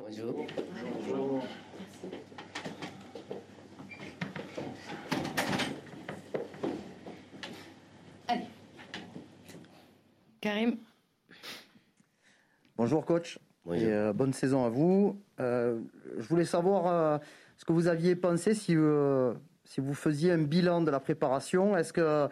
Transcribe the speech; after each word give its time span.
Bonjour. 0.00 0.46
Allez. 8.28 8.44
Karim 10.40 10.76
Bonjour 12.76 13.04
coach. 13.04 13.38
Bonjour. 13.64 13.82
Et, 13.82 13.92
euh, 13.92 14.12
bonne 14.12 14.32
saison 14.32 14.64
à 14.64 14.68
vous. 14.68 15.20
Euh, 15.40 15.80
je 16.16 16.28
voulais 16.28 16.44
savoir 16.44 16.86
euh, 16.86 17.18
ce 17.56 17.64
que 17.64 17.72
vous 17.72 17.88
aviez 17.88 18.14
pensé 18.14 18.54
si, 18.54 18.76
euh, 18.76 19.34
si 19.64 19.80
vous 19.80 19.94
faisiez 19.94 20.32
un 20.32 20.42
bilan 20.42 20.80
de 20.80 20.90
la 20.90 21.00
préparation. 21.00 21.76
Est-ce 21.76 21.92
que 21.92 22.28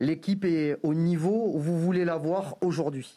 l'équipe 0.00 0.44
est 0.44 0.78
au 0.82 0.94
niveau 0.94 1.52
où 1.54 1.58
vous 1.58 1.78
voulez 1.78 2.04
la 2.04 2.16
voir 2.16 2.56
aujourd'hui? 2.62 3.14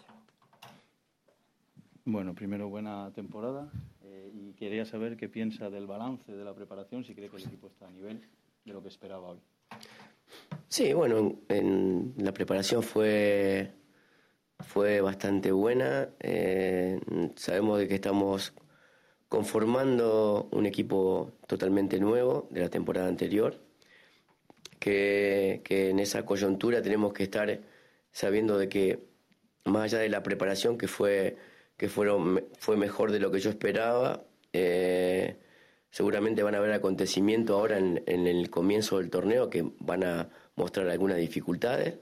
Bueno, 2.06 2.34
primero 2.34 2.70
buena 2.70 3.12
temporada 3.16 3.72
y 4.34 4.54
quería 4.54 4.86
saber 4.86 5.16
qué 5.16 5.30
piensa 5.30 5.70
del 5.70 5.86
balance 5.86 6.32
de 6.32 6.44
la 6.44 6.54
preparación, 6.54 7.04
si 7.04 7.14
cree 7.14 7.30
que 7.30 7.38
el 7.38 7.44
equipo 7.44 7.68
está 7.68 7.88
a 7.88 7.92
nivel 7.92 8.22
de 8.66 8.74
lo 8.74 8.82
que 8.82 8.90
esperaba 8.90 9.30
hoy. 9.30 9.40
Sí, 10.68 10.92
bueno, 10.94 11.40
en, 11.50 12.14
la 12.18 12.34
preparación 12.34 12.82
fue, 12.82 13.72
fue 14.60 15.02
bastante 15.02 15.52
buena. 15.52 16.10
Eh, 16.20 17.00
sabemos 17.36 17.80
de 17.80 17.88
que 17.88 17.96
estamos 17.96 18.54
conformando 19.30 20.50
un 20.52 20.66
equipo 20.66 21.34
totalmente 21.48 22.00
nuevo 22.00 22.48
de 22.50 22.62
la 22.62 22.70
temporada 22.70 23.08
anterior, 23.08 23.62
que, 24.80 25.62
que 25.64 25.92
en 25.92 26.00
esa 26.00 26.26
coyuntura 26.26 26.82
tenemos 26.82 27.14
que 27.14 27.24
estar 27.24 27.62
sabiendo 28.12 28.58
de 28.58 28.70
que 28.70 29.00
más 29.66 29.84
allá 29.84 30.00
de 30.00 30.10
la 30.10 30.24
preparación 30.24 30.78
que 30.78 30.88
fue 30.88 31.38
que 31.78 31.90
fueron, 31.90 32.46
fue 32.60 32.78
mejor 32.78 33.12
de 33.12 33.20
lo 33.20 33.32
que 33.32 33.40
yo 33.40 33.50
esperaba, 33.50 34.24
eh, 34.54 35.38
seguramente 35.90 36.44
van 36.44 36.56
a 36.56 36.60
haber 36.60 36.74
acontecimientos 36.74 37.56
ahora 37.56 37.78
en, 37.78 38.04
en, 38.06 38.28
el 38.28 38.50
comienzo 38.50 39.00
del 39.00 39.10
torneo 39.10 39.50
que 39.50 39.72
van 39.80 40.04
a 40.04 40.30
mostrar 40.56 40.90
algunas 40.90 41.18
dificultades 41.18 41.96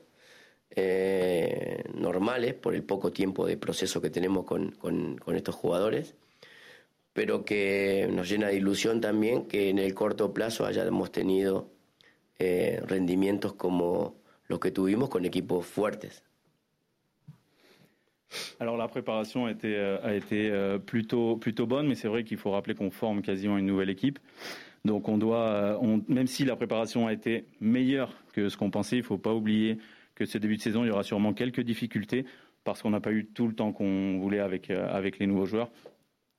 eh, 0.74 1.84
normales 1.94 2.54
por 2.54 2.76
el 2.76 2.84
poco 2.84 3.12
tiempo 3.12 3.46
de 3.46 3.58
proceso 3.58 4.02
que 4.02 4.10
tenemos 4.10 4.46
con, 4.46 4.72
con, 4.72 5.36
estos 5.36 5.56
jugadores, 5.56 6.16
pero 7.12 7.44
que 7.44 8.08
nos 8.10 8.30
llena 8.30 8.48
de 8.48 8.56
ilusión 8.56 9.02
también 9.02 9.48
que 9.48 9.70
en 9.70 9.80
el 9.80 9.94
corto 9.94 10.34
plazo 10.34 10.66
hayamos 10.66 11.12
tenido 11.12 11.70
eh, 12.40 12.82
rendimientos 12.86 13.54
como 13.54 14.16
los 14.48 14.60
que 14.62 14.72
tuvimos 14.72 15.10
con 15.10 15.26
equipos 15.26 15.66
fuertes. 15.66 16.24
Alors 18.60 18.78
la 18.78 18.88
préparation 18.88 19.46
a 19.46 19.52
été, 19.52 19.76
euh, 19.76 20.20
euh, 20.32 20.80
plutôt, 20.80 21.38
plutôt 21.38 21.66
bonne, 21.66 21.88
mais 21.88 21.96
c'est 21.96 22.08
vrai 22.08 22.24
qu'il 22.24 22.38
faut 22.38 22.52
rappeler 22.52 22.76
qu'on 22.76 22.92
forme 22.92 23.22
quasiment 23.22 23.58
une 23.58 23.66
nouvelle 23.66 23.90
équipe. 23.90 24.20
Donc 24.86 25.10
on 25.10 25.18
doit, 25.18 25.48
euh, 25.48 26.00
même 26.08 26.28
si 26.28 26.46
la 26.46 26.56
préparation 26.56 27.08
a 27.08 27.14
été 27.14 27.46
meilleure 27.60 28.14
que 28.34 28.50
ce 28.50 28.58
qu'on 28.58 28.72
pensait, 28.72 28.98
il 28.98 29.02
ne 29.02 29.06
faut 29.06 29.18
pas 29.18 29.34
oublier 29.34 29.78
que 30.16 30.26
ce 30.26 30.38
début 30.38 30.58
de 30.58 30.62
saison, 30.62 30.84
il 30.84 30.88
y 30.88 30.92
aura 30.92 31.04
sûrement 31.04 31.34
quelques 31.34 31.62
difficultés 31.62 32.26
parce 32.64 32.82
qu'on 32.82 32.92
n'a 32.92 33.00
pas 33.00 33.12
eu 33.12 33.26
tout 33.26 33.48
le 33.48 33.54
temps 33.54 33.72
qu'on 33.72 34.20
voulait 34.20 34.40
avec, 34.40 34.68
les 34.68 35.28
nouveaux 35.28 35.46
joueurs. 35.46 35.72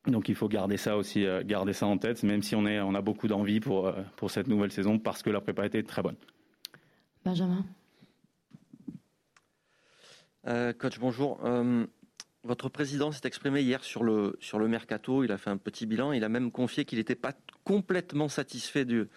Donc 0.06 0.28
il 0.28 0.34
faut 0.34 0.48
garder 0.48 0.76
ça 0.76 0.96
aussi, 0.96 1.24
garder 1.44 1.72
ça 1.72 1.86
en 1.86 1.98
tête, 1.98 2.22
même 2.22 2.42
si 2.42 2.54
on, 2.54 2.64
a 2.64 3.00
beaucoup 3.00 3.28
d'envie 3.28 3.60
pour, 3.60 3.92
cette 4.28 4.46
nouvelle 4.46 4.70
saison 4.70 4.98
parce 4.98 5.22
que 5.22 5.30
la 5.30 5.40
prépa 5.40 5.66
été 5.66 5.82
très 5.82 6.02
bonne. 6.02 6.16
Benjamin? 7.24 7.64
Euh, 10.48 10.72
coach, 10.72 10.98
bonjour. 10.98 11.38
Euh, 11.44 11.86
votre 12.42 12.68
président 12.68 13.12
s'est 13.12 13.26
exprimé 13.28 13.62
hier 13.62 13.84
sur 13.84 14.02
le, 14.02 14.36
sur 14.40 14.58
le 14.58 14.66
mercato. 14.66 15.22
Il 15.22 15.30
a 15.30 15.38
fait 15.38 15.50
un 15.50 15.56
petit 15.56 15.86
bilan. 15.86 16.12
Il 16.12 16.24
a 16.24 16.28
même 16.28 16.50
confié 16.50 16.84
qu'il 16.84 16.98
n'était 16.98 17.14
pas 17.14 17.32
complètement 17.62 18.28
satisfait 18.28 18.84
du, 18.84 19.08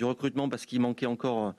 recrutement 0.00 0.48
parce 0.48 0.64
qu'il 0.66 0.80
manquait 0.80 1.06
encore 1.06 1.54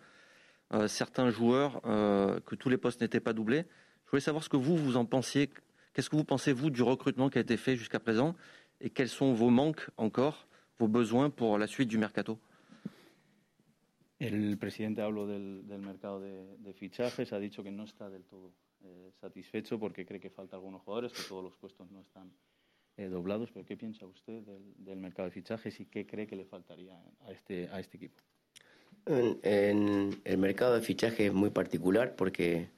euh, 0.74 0.88
certains 0.88 1.30
joueurs, 1.30 1.82
que 1.82 2.56
tous 2.56 2.70
les 2.70 2.78
postes 2.78 3.02
n'étaient 3.02 3.20
pas 3.20 3.34
doublés. 3.34 3.66
Je 4.06 4.12
voulais 4.12 4.22
savoir 4.22 4.44
ce 4.44 4.50
que 4.50 4.56
vous, 4.56 4.78
vous 4.78 4.96
en 4.96 5.04
pensiez. 5.06 5.50
Qu'est-ce 5.94 6.10
que 6.10 6.16
vous 6.16 6.24
pensez, 6.24 6.54
vous, 6.54 6.70
du 6.70 6.82
recrutement 6.82 7.30
qui 7.30 7.38
a 7.38 7.42
été 7.42 7.58
fait 7.58 7.76
jusqu'à 7.76 8.00
présent? 8.00 8.36
Et 8.80 8.90
quels 8.90 9.10
sont 9.10 9.34
vos 9.34 9.50
manques 9.50 9.90
encore, 9.98 10.48
vos 10.80 10.88
besoins 10.88 11.30
pour 11.30 11.58
la 11.58 11.68
suite 11.68 11.90
du 11.90 11.98
mercato? 11.98 12.40
El 14.22 14.58
presidente 14.58 14.96
de, 14.96 15.62
que 16.72 16.86
eh, 18.82 19.12
satisfecho 19.20 19.78
porque 19.78 20.06
cree 20.06 20.20
que 20.20 20.30
falta 20.30 20.56
algunos 20.56 20.82
jugadores, 20.82 21.12
que 21.12 21.24
todos 21.28 21.44
los 21.44 21.56
puestos 21.56 21.92
no 21.92 22.00
están 22.00 22.32
eh, 22.96 23.08
doblados. 23.08 23.52
Pero 23.52 23.66
¿qué 23.66 23.76
piensa 23.76 24.06
usted 24.06 24.42
del, 24.44 24.74
del, 24.78 25.00
mercado 25.00 25.28
de 25.28 25.32
fichajes 25.32 25.80
y 25.80 25.86
qué 25.86 26.06
cree 26.06 26.28
que 26.28 26.36
le 26.36 26.46
faltaría 26.46 27.02
a 27.22 27.32
este, 27.32 27.68
a 27.70 27.80
este 27.80 27.98
equipo? 27.98 28.18
En, 29.06 30.22
el 30.24 30.38
mercado 30.38 30.76
de 30.76 30.82
fichajes 30.82 31.28
es 31.28 31.34
muy 31.34 31.50
particular 31.50 32.16
porque 32.16 32.70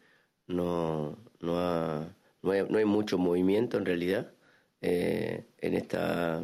no, 0.47 1.17
no, 1.39 1.59
ha, 1.59 2.15
no, 2.41 2.51
hay, 2.51 2.63
no 2.67 2.77
hay, 2.77 2.85
mucho 2.85 3.17
movimiento 3.17 3.77
en 3.77 3.85
realidad 3.85 4.33
eh, 4.81 5.45
en, 5.59 5.73
esta, 5.75 6.43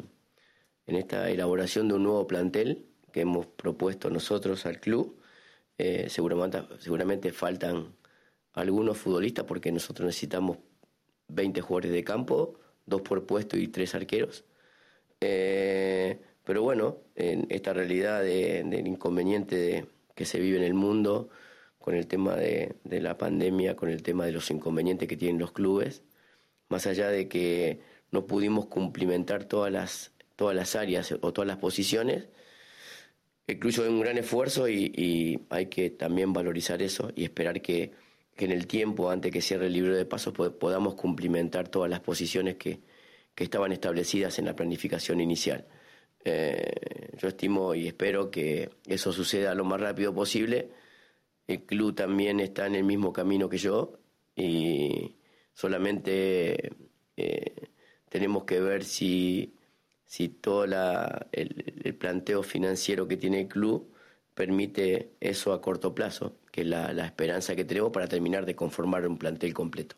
en 0.86 0.96
esta 0.96 1.30
elaboración 1.32 1.88
de 1.88 1.96
un 1.96 2.04
nuevo 2.04 2.28
plantel 2.28 2.86
que 3.12 3.22
hemos 3.22 3.48
propuesto 3.48 4.10
nosotros 4.10 4.66
al 4.66 4.80
club. 4.80 5.20
Seguramente, 6.08 6.60
seguramente 6.80 7.32
faltan 7.32 7.94
algunos 8.58 8.98
futbolistas 8.98 9.46
porque 9.46 9.72
nosotros 9.72 10.08
necesitamos 10.08 10.58
20 11.28 11.62
jugadores 11.62 11.92
de 11.92 12.04
campo, 12.04 12.56
dos 12.86 13.02
por 13.02 13.26
puesto 13.26 13.56
y 13.56 13.68
tres 13.68 13.94
arqueros. 13.94 14.46
Eh, 15.22 16.20
pero 16.44 16.64
bueno, 16.64 16.98
en 17.16 17.46
esta 17.50 17.74
realidad 17.74 18.22
de, 18.24 18.64
del 18.64 18.88
inconveniente 18.88 19.86
que 20.16 20.26
se 20.26 20.40
vive 20.40 20.58
en 20.58 20.64
el 20.64 20.74
mundo, 20.74 21.30
con 21.78 21.94
el 21.94 22.08
tema 22.08 22.36
de, 22.36 22.76
la 22.84 23.18
pandemia, 23.18 23.76
con 23.76 23.90
el 23.90 24.02
tema 24.02 24.26
de 24.26 24.32
los 24.32 24.50
inconvenientes 24.50 25.08
que 25.08 25.18
tienen 25.18 25.40
los 25.40 25.52
clubes, 25.52 26.02
más 26.70 26.88
allá 26.88 27.10
de 27.10 27.28
que 27.28 27.82
no 28.12 28.26
pudimos 28.26 28.66
cumplimentar 28.66 29.46
todas 29.46 29.72
las, 29.72 30.12
todas 30.36 30.56
las 30.56 30.76
áreas 30.76 31.12
o 31.12 31.32
todas 31.32 31.48
las 31.48 31.58
posiciones, 31.58 32.28
el 33.46 33.60
club 33.60 33.70
hizo 33.70 33.88
un 33.88 34.02
gran 34.02 34.18
esfuerzo 34.18 34.68
y 34.68 35.46
hay 35.50 35.68
que 35.68 35.90
también 35.92 36.34
valorizar 36.34 36.82
eso 36.82 37.12
y 37.16 37.24
esperar 37.24 37.62
que 37.62 37.92
que 38.38 38.46
en 38.46 38.52
el 38.52 38.68
tiempo, 38.68 39.10
antes 39.10 39.32
que 39.32 39.42
cierre 39.42 39.68
el 39.68 39.74
libro 39.74 39.96
de 39.96 40.06
pasos, 40.06 40.34
podamos 40.34 40.96
cumplimentar 40.96 41.68
todas 41.68 41.90
las 41.90 42.00
posiciones 42.00 42.56
que, 42.56 42.80
que 43.36 43.44
estaban 43.44 43.72
establecidas 43.72 44.40
en 44.40 44.46
la 44.46 44.56
planificación 44.56 45.20
inicial. 45.20 45.66
Eh, 46.24 47.12
yo 47.18 47.28
estimo 47.28 47.76
y 47.76 47.88
espero 47.88 48.32
que 48.32 48.70
eso 48.86 49.12
suceda 49.12 49.56
lo 49.56 49.66
más 49.66 49.82
rápido 49.82 50.14
posible. 50.14 50.70
El 51.48 51.64
club 51.64 51.96
también 51.96 52.40
está 52.40 52.68
en 52.68 52.76
el 52.76 52.84
mismo 52.84 53.12
camino 53.14 53.50
que 53.50 53.58
yo 53.58 54.00
y 54.36 55.16
solamente 55.54 56.74
eh, 57.16 57.70
tenemos 58.10 58.44
que 58.44 58.60
ver 58.60 58.84
si, 58.84 59.56
si 60.06 60.30
todo 60.30 60.66
el, 60.66 61.82
el 61.84 61.96
planteo 61.96 62.44
financiero 62.44 63.08
que 63.08 63.18
tiene 63.18 63.42
el 63.42 63.48
club 63.48 63.94
permite 64.34 65.14
eso 65.20 65.54
a 65.54 65.62
corto 65.62 65.96
plazo, 65.96 66.38
la, 66.64 66.94
la, 66.94 67.10
que 67.10 67.66
tenemos 67.66 67.92
para 67.92 68.08
terminar 68.08 68.46
de 68.46 68.54
conformar 68.54 69.06
un 69.06 69.18
plantel 69.18 69.54
completo. 69.54 69.96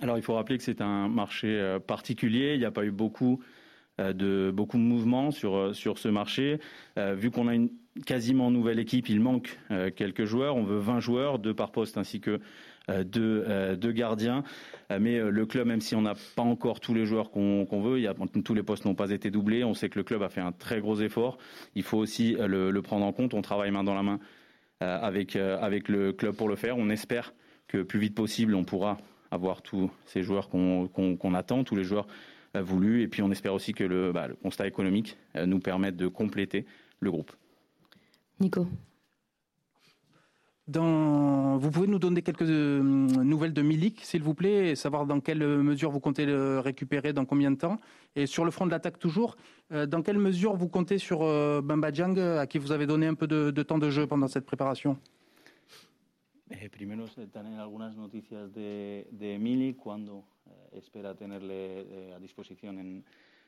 Alors 0.00 0.16
il 0.16 0.22
faut 0.22 0.34
rappeler 0.34 0.56
que 0.56 0.64
c'est 0.64 0.80
un 0.80 1.08
marché 1.08 1.78
particulier, 1.86 2.54
il 2.54 2.58
n'y 2.58 2.64
a 2.64 2.70
pas 2.70 2.84
eu 2.84 2.90
beaucoup 2.90 3.42
de, 3.98 4.50
beaucoup 4.50 4.78
de 4.78 4.82
mouvements 4.82 5.30
sur, 5.30 5.74
sur 5.74 5.98
ce 5.98 6.08
marché. 6.08 6.58
Euh, 6.98 7.14
vu 7.14 7.30
qu'on 7.30 7.48
a 7.48 7.54
une 7.54 7.70
quasiment 8.06 8.50
nouvelle 8.50 8.78
équipe, 8.78 9.08
il 9.08 9.20
manque 9.20 9.58
euh, 9.70 9.90
quelques 9.90 10.24
joueurs, 10.24 10.56
on 10.56 10.62
veut 10.62 10.78
20 10.78 11.00
joueurs, 11.00 11.38
deux 11.38 11.54
par 11.54 11.72
poste 11.72 11.98
ainsi 11.98 12.20
que 12.20 12.40
euh, 12.88 13.04
deux, 13.04 13.76
deux, 13.76 13.92
gardiens. 13.92 14.42
mais 14.98 15.18
le 15.18 15.46
club, 15.46 15.66
même 15.66 15.80
si 15.80 15.94
on 15.94 16.02
n'a 16.02 16.14
pas 16.34 16.42
encore 16.42 16.80
tous 16.80 16.94
les 16.94 17.04
joueurs 17.04 17.30
qu'on 17.30 17.66
qu 17.66 17.80
veut, 17.80 17.98
il 17.98 18.02
y 18.02 18.06
a, 18.06 18.14
tous 18.44 18.54
les 18.54 18.62
postes 18.62 18.84
n'ont 18.84 18.94
pas 18.94 19.10
été 19.10 19.30
doublés, 19.30 19.64
on 19.64 19.74
sait 19.74 19.88
que 19.88 19.98
le 19.98 20.04
club 20.04 20.22
a 20.22 20.28
fait 20.28 20.40
un 20.40 20.52
très 20.52 20.80
gros 20.80 21.00
effort. 21.00 21.38
Il 21.74 21.82
faut 21.82 21.98
aussi 21.98 22.36
le, 22.38 22.70
le 22.70 22.82
prendre 22.82 23.04
en 23.04 23.12
compte, 23.12 23.34
on 23.34 23.42
travaille 23.42 23.70
main 23.70 23.84
dans 23.84 23.94
la 23.94 24.02
main 24.02 24.18
avec, 24.80 25.36
avec 25.36 25.88
le 25.88 26.12
club 26.12 26.34
pour 26.34 26.48
le 26.48 26.56
faire. 26.56 26.78
On 26.78 26.88
espère 26.88 27.34
que 27.68 27.82
plus 27.82 28.00
vite 28.00 28.14
possible, 28.14 28.54
on 28.54 28.64
pourra 28.64 28.96
avoir 29.30 29.62
tous 29.62 29.90
ces 30.06 30.22
joueurs 30.22 30.48
qu'on 30.48 30.88
qu 30.88 31.16
qu 31.16 31.34
attend, 31.36 31.64
tous 31.64 31.76
les 31.76 31.84
joueurs 31.84 32.06
voulu. 32.54 33.02
Et 33.02 33.08
puis 33.08 33.22
on 33.22 33.30
espère 33.30 33.54
aussi 33.54 33.74
que 33.74 33.84
le, 33.84 34.12
bah, 34.12 34.26
le 34.26 34.34
constat 34.34 34.66
économique 34.66 35.16
nous 35.36 35.60
permette 35.60 35.96
de 35.96 36.08
compléter 36.08 36.64
le 37.00 37.10
groupe. 37.10 37.32
Nico 38.40 38.66
dans... 40.70 41.29
Vous 41.58 41.70
pouvez 41.70 41.86
nous 41.86 41.98
donner 41.98 42.22
quelques 42.22 42.42
euh, 42.42 42.82
nouvelles 42.82 43.52
de 43.52 43.62
Milik, 43.62 44.00
s'il 44.04 44.22
vous 44.22 44.34
plaît, 44.34 44.70
et 44.70 44.76
savoir 44.76 45.06
dans 45.06 45.20
quelle 45.20 45.38
mesure 45.38 45.90
vous 45.90 46.00
comptez 46.00 46.26
le 46.26 46.60
récupérer, 46.60 47.12
dans 47.12 47.24
combien 47.24 47.50
de 47.50 47.56
temps 47.56 47.80
Et 48.14 48.26
sur 48.26 48.44
le 48.44 48.50
front 48.50 48.66
de 48.66 48.70
l'attaque 48.70 48.98
toujours, 48.98 49.36
euh, 49.72 49.86
dans 49.86 50.02
quelle 50.02 50.18
mesure 50.18 50.54
vous 50.56 50.68
comptez 50.68 50.98
sur 50.98 51.22
euh, 51.22 51.60
Bamba 51.62 51.90
Diang, 51.90 52.18
à 52.18 52.46
qui 52.46 52.58
vous 52.58 52.72
avez 52.72 52.86
donné 52.86 53.06
un 53.06 53.14
peu 53.14 53.26
de, 53.26 53.62
temps 53.62 53.78
de 53.78 53.90
jeu 53.90 54.06
pendant 54.06 54.28
cette 54.28 54.44
préparation? 54.44 54.98
Eh, 56.50 56.68
primero 56.68 57.06
tener 57.32 57.58
algunas 57.58 57.96
noticias 57.96 58.48
de, 58.52 59.06
de 59.12 59.38
Milik, 59.38 59.76
cuando 59.76 60.24
espera 60.72 61.14
tenerle 61.14 62.12
a 62.14 62.18
disposición 62.18 62.78
en, 62.78 63.04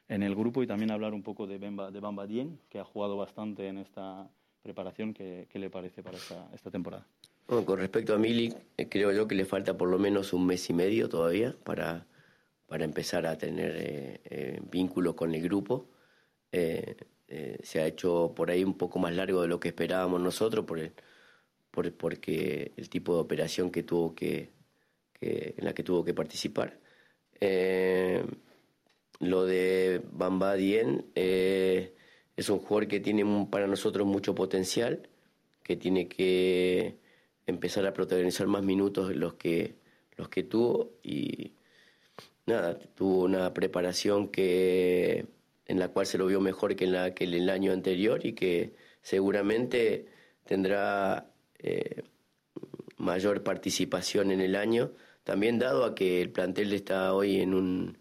en, 0.09 0.23
el 0.23 0.35
grupo 0.35 0.63
y 0.63 0.67
también 0.67 0.91
hablar 0.93 1.13
un 1.13 1.23
poco 1.23 1.47
de, 1.47 1.59
Bamba, 1.59 1.91
de 1.91 2.01
Bamba 2.01 2.27
Dien, 2.27 2.59
que 2.69 2.79
ha 2.79 2.85
jugado 2.85 3.17
bastante 3.17 3.67
en 3.67 3.79
esta 3.79 4.29
preparación. 4.63 5.13
¿Qué, 5.13 5.49
qué 5.51 5.59
le 5.59 5.69
parece 5.69 6.03
para 6.03 6.17
esta, 6.17 6.49
esta 6.55 6.71
temporada? 6.71 7.05
Con 7.53 7.79
respecto 7.79 8.15
a 8.15 8.19
Milik, 8.19 8.57
creo 8.89 9.13
yo 9.13 9.29
que 9.29 9.35
le 9.35 9.45
falta 9.45 9.77
por 9.77 9.91
lo 9.91 9.99
menos 9.99 10.33
un 10.33 10.47
mes 10.47 10.71
y 10.71 10.73
medio 10.73 11.11
todavía 11.11 11.55
para, 11.65 12.07
para 12.67 12.87
empezar 12.87 13.27
a 13.27 13.37
tener 13.37 13.77
eh, 13.77 14.21
eh, 14.25 14.61
vínculos 14.71 15.15
con 15.15 15.35
el 15.35 15.43
grupo. 15.43 15.91
Eh, 16.51 16.97
eh, 17.29 17.59
se 17.63 17.81
ha 17.83 17.87
hecho 17.87 18.33
por 18.35 18.51
ahí 18.51 18.65
un 18.65 18.79
poco 18.79 18.99
más 18.99 19.15
largo 19.15 19.43
de 19.43 19.49
lo 19.49 19.61
que 19.61 19.69
esperábamos 19.69 20.19
nosotros 20.19 20.65
por 20.65 20.79
el, 20.79 20.93
por, 21.71 21.93
porque 21.93 22.73
el 22.79 22.89
tipo 22.89 23.17
de 23.17 23.21
operación 23.21 23.71
que 23.71 23.83
tuvo 23.83 24.15
que, 24.15 24.49
que 25.13 25.55
en 25.59 25.65
la 25.67 25.75
que 25.75 25.83
tuvo 25.83 26.05
que 26.05 26.15
participar. 26.15 26.81
Eh, 27.39 28.25
lo 29.21 29.45
de 29.45 30.01
Bamba 30.11 30.55
Dien 30.55 31.05
eh, 31.15 31.95
es 32.35 32.49
un 32.49 32.61
jugador 32.61 32.89
que 32.89 33.01
tiene 33.01 33.27
para 33.51 33.67
nosotros 33.67 34.07
mucho 34.07 34.35
potencial, 34.35 35.07
que 35.63 35.77
tiene 35.77 36.09
que 36.09 37.02
empezar 37.47 37.87
a 37.87 37.93
protagonizar 37.93 38.47
más 38.47 38.63
minutos 38.63 39.15
los 39.17 39.35
que 39.35 39.77
los 40.17 40.29
que 40.29 40.43
tuvo 40.43 40.93
y 41.03 41.53
nada, 42.47 42.79
tuvo 42.79 43.25
una 43.25 43.53
preparación 43.55 44.29
que 44.29 45.27
en 45.67 45.79
la 45.79 45.89
cual 45.89 46.07
se 46.07 46.19
lo 46.19 46.27
vio 46.27 46.41
mejor 46.41 46.77
que 46.77 46.85
en, 46.85 46.93
la, 46.93 47.15
que 47.15 47.25
el 47.25 47.49
año 47.51 47.73
anterior 47.73 48.25
y 48.27 48.35
que 48.35 48.75
seguramente 49.01 50.07
tendrá 50.45 51.31
eh, 51.59 52.03
mayor 52.97 53.43
participación 53.43 54.33
en 54.33 54.41
el 54.41 54.57
año, 54.57 54.93
también 55.25 55.59
dado 55.59 55.85
a 55.85 55.95
que 55.95 56.21
el 56.21 56.31
plantel 56.31 56.73
está 56.73 57.15
hoy 57.15 57.41
en 57.41 57.55
un, 57.55 57.99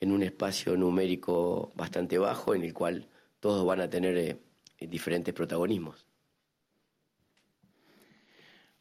en 0.00 0.12
un 0.12 0.22
espacio 0.22 0.76
numérico 0.76 1.72
bastante 1.76 2.18
bajo 2.18 2.54
en 2.54 2.64
el 2.64 2.74
cual 2.74 3.06
todos 3.40 3.64
van 3.64 3.80
a 3.80 3.90
tener 3.90 4.16
eh, 4.18 4.38
différents 4.80 5.32
protagonismes. 5.32 6.06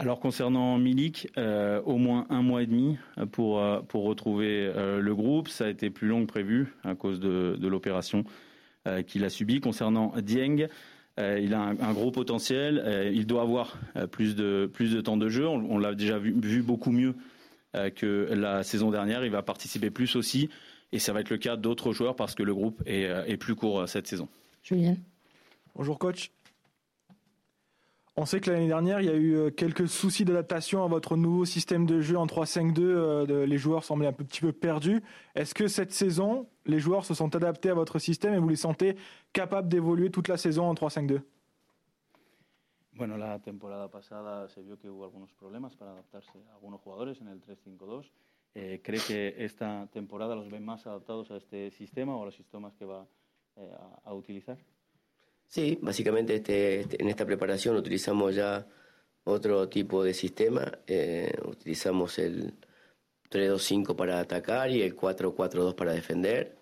Alors 0.03 0.19
concernant 0.19 0.77
Milik, 0.77 1.29
euh, 1.38 1.81
au 1.85 1.95
moins 1.97 2.25
un 2.29 2.41
mois 2.41 2.61
et 2.61 2.65
demi 2.65 2.97
pour, 3.31 3.61
euh, 3.61 3.79
pour 3.79 4.03
retrouver 4.03 4.69
euh, 4.75 5.00
le 5.00 5.15
groupe. 5.15 5.47
Ça 5.47 5.63
a 5.63 5.69
été 5.69 5.89
plus 5.89 6.09
long 6.09 6.23
que 6.23 6.25
prévu 6.25 6.73
à 6.83 6.94
cause 6.94 7.21
de, 7.21 7.55
de 7.57 7.67
l'opération 7.69 8.25
euh, 8.85 9.01
qu'il 9.01 9.23
a 9.23 9.29
subie. 9.29 9.61
Concernant 9.61 10.11
Dieng, 10.21 10.67
euh, 11.21 11.39
il 11.41 11.53
a 11.53 11.61
un, 11.61 11.79
un, 11.79 11.94
gros 11.94 12.11
potentiel. 12.11 12.83
Euh, 12.83 13.11
il 13.13 13.25
doit 13.25 13.44
avoir 13.44 13.77
plus, 14.11 14.35
de, 14.35 14.69
plus 14.73 14.94
de 14.94 15.00
temps 15.00 15.15
de 15.15 15.29
jeu. 15.29 15.47
On, 15.47 15.63
on 15.71 15.77
l'a 15.77 15.95
déjà 15.95 16.19
vu, 16.19 16.35
vu, 16.38 16.63
beaucoup 16.63 16.91
mieux 16.91 17.15
que 17.95 18.27
la 18.33 18.61
saison 18.63 18.91
dernière. 18.91 19.23
Il 19.23 19.31
va 19.31 19.41
participer 19.41 19.89
plus 19.89 20.17
aussi. 20.17 20.50
Et 20.91 21.00
ça 21.00 21.13
va 21.13 21.21
être 21.21 21.29
le 21.29 21.38
cas 21.38 21.55
d'autres 21.55 21.94
joueurs 21.94 22.17
parce 22.17 22.35
que 22.35 22.44
le 22.44 22.53
groupe 22.53 22.83
est, 22.85 23.03
est 23.25 23.38
plus 23.38 23.55
court 23.55 23.88
cette 23.88 24.07
saison. 24.07 24.27
Julien. 24.63 24.97
Bonjour 25.75 25.97
coach. 25.97 26.29
On 28.15 28.25
sait 28.25 28.39
que 28.39 28.51
l'année 28.51 28.68
dernière, 28.68 29.01
il 29.01 29.07
y 29.07 29.10
a 29.10 29.15
eu 29.15 29.36
euh, 29.36 29.50
quelques 29.50 29.88
soucis 29.88 30.24
d'adaptation 30.24 30.83
à 30.83 30.88
votre 30.88 31.18
nouveau 31.18 31.45
système 31.45 31.88
de 31.88 32.00
jeu 32.00 32.15
en 32.15 32.27
3-5-2. 32.27 32.80
Euh, 32.80 33.45
les 33.48 33.57
joueurs 33.57 33.83
semblaient 33.83 34.07
un 34.07 34.13
petit 34.13 34.42
peu 34.42 34.51
perdus. 34.51 35.01
Est-ce 35.33 35.56
que 35.56 35.68
cette 35.68 35.92
saison, 35.92 36.48
les 36.65 36.80
joueurs 36.80 37.06
se 37.06 37.15
sont 37.15 37.36
adaptés 37.36 37.71
à 37.71 37.74
votre 37.74 37.98
système 37.98 38.36
et 38.36 38.38
vous 38.38 38.50
les 38.50 38.56
sentez 38.56 38.95
capables 39.33 39.68
d'évoluer 39.68 40.12
toute 40.12 40.27
la 40.27 40.38
saison 40.38 40.65
en 40.65 40.75
3-5-2 40.75 41.21
Bueno, 42.95 43.18
la 43.18 43.39
temporada 43.39 43.89
pasada 43.89 44.48
se 44.50 44.62
vio 44.62 44.77
que 44.77 44.88
hubo 44.88 45.04
algunos 45.04 45.33
problemas 45.33 45.75
para 45.75 45.94
adaptarse 45.94 46.38
a 46.51 46.54
algunos 46.54 46.80
jugadores 46.81 47.19
en 47.21 47.27
el 47.27 47.42
3-5-2. 47.42 48.12
Eh, 48.54 48.81
¿Cree 48.83 49.00
que 49.00 49.33
esta 49.44 49.88
temporada 49.92 50.36
los 50.36 50.51
ven 50.51 50.63
más 50.63 50.86
adaptados 50.86 51.31
a 51.31 51.38
este 51.38 51.71
sistema 51.71 52.15
o 52.15 52.21
a 52.21 52.25
los 52.25 52.36
sistemas 52.36 52.75
que 52.75 52.86
va 52.86 53.07
eh, 53.56 53.75
a, 54.04 54.13
utilizar? 54.13 54.60
Sí, 55.48 55.78
básicamente 55.81 56.36
este, 56.36 56.81
este, 56.81 57.01
en 57.01 57.10
esta 57.10 57.25
preparación 57.25 57.75
utilizamos 57.75 58.36
ya 58.36 58.68
otro 59.24 59.69
tipo 59.69 60.04
de 60.04 60.13
sistema. 60.13 60.80
Eh, 60.88 61.31
utilizamos 61.45 62.18
el 62.19 62.54
3-2-5 63.30 63.95
para 63.95 64.19
atacar 64.19 64.69
y 64.72 64.81
el 64.81 64.95
4-4-2 64.95 65.75
para 65.75 65.94
defender, 65.94 66.57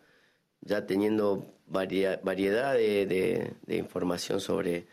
ya 0.61 0.85
teniendo 0.85 1.55
variedad, 1.67 2.75
de, 2.75 3.55
información 3.67 4.41
sobre 4.41 4.87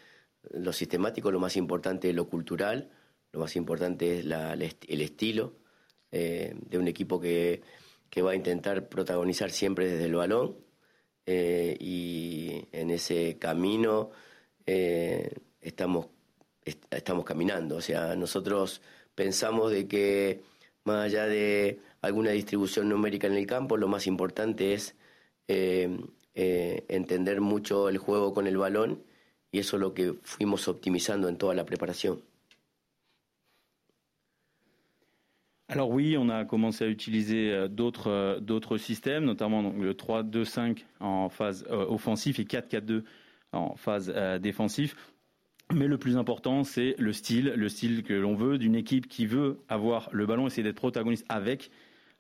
lo 0.51 0.73
sistemático, 0.73 1.31
lo 1.31 1.41
más 1.41 1.57
importante 1.57 2.09
es 2.09 2.15
lo 2.15 2.29
cultural, 2.29 2.91
lo 3.33 3.41
más 3.41 3.57
importante 3.57 4.21
es 4.21 4.25
el 4.25 5.01
estilo 5.01 5.55
eh, 6.13 6.55
de 6.61 6.79
un 6.79 6.89
equipo 6.89 7.21
que, 7.21 7.63
que 8.09 8.23
va 8.23 8.33
a 8.33 8.37
intentar 8.37 8.89
protagonizar 8.89 9.51
siempre 9.51 9.89
desde 9.89 10.07
el 10.07 10.15
balón 10.15 10.68
eh, 11.31 11.77
y 11.79 12.65
en 12.73 12.91
ese 12.91 13.37
camino 13.39 14.11
eh, 14.67 15.31
estamos, 15.61 16.07
est 16.65 16.83
estamos 16.91 17.25
caminando. 17.25 17.77
O 17.77 17.81
sea, 17.83 18.17
nosotros 18.17 18.81
pensamos 19.15 19.71
de 19.73 19.87
que 19.89 20.43
más 20.85 21.05
allá 21.07 21.27
de 21.27 21.81
alguna 22.01 22.31
distribución 22.31 22.89
numérica 22.89 23.27
en 23.27 23.35
el 23.35 23.47
campo, 23.47 23.77
lo 23.77 23.89
más 23.89 24.07
importante 24.07 24.73
es 24.75 24.95
eh, 25.49 25.99
eh, 26.35 26.85
entender 26.89 27.41
mucho 27.41 27.89
el 27.91 27.99
juego 27.99 28.33
con 28.35 28.47
el 28.47 28.57
balón 28.57 29.03
y 29.53 29.59
eso 29.61 29.77
es 29.77 29.81
lo 29.81 29.95
que 29.95 30.15
fuimos 30.23 30.69
optimizando 30.69 31.29
en 31.29 31.37
toda 31.37 31.55
la 31.55 31.67
preparación. 31.67 32.23
Alors 35.71 35.91
oui, 35.91 36.17
on 36.19 36.31
a 36.31 36.47
commencé 36.47 36.85
à 36.85 36.89
utiliser 36.89 37.53
euh, 37.53 37.69
d'autres 37.69 38.11
euh, 38.11 38.41
d'autres 38.41 38.79
systèmes, 38.79 39.25
notamment 39.25 39.75
le 39.79 39.93
3-2-5 39.93 40.85
en 41.01 41.29
phase 41.29 41.67
euh, 41.71 41.85
offensif 41.87 42.39
et 42.39 42.45
4-4-2 42.45 43.03
en 43.53 43.77
phase 43.77 44.13
défensif. 44.41 44.97
Mais 45.73 45.87
le 45.87 45.99
plus 45.99 46.17
important, 46.17 46.65
c'est 46.65 46.95
le 46.99 47.13
style, 47.13 47.53
le 47.57 47.69
style 47.69 48.03
que 48.03 48.15
l'on 48.15 48.35
veut 48.35 48.57
d'une 48.57 48.75
équipe 48.75 49.09
qui 49.09 49.27
veut 49.27 49.59
avoir 49.69 50.09
le 50.13 50.27
ballon, 50.27 50.47
essayer 50.47 50.63
d'être 50.63 50.77
protagoniste 50.77 51.25
avec 51.29 51.71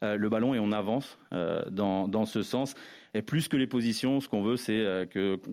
le 0.01 0.29
ballon 0.29 0.55
et 0.55 0.59
on 0.59 0.73
avance 0.73 1.19
dans, 1.31 2.25
ce 2.25 2.43
sens. 2.43 2.75
Et 3.13 3.21
plus 3.21 3.49
que 3.49 3.59
les 3.59 3.67
positions, 3.67 4.21
ce 4.21 4.29
qu'on 4.29 4.43
veut, 4.43 4.57
c'est 4.57 5.07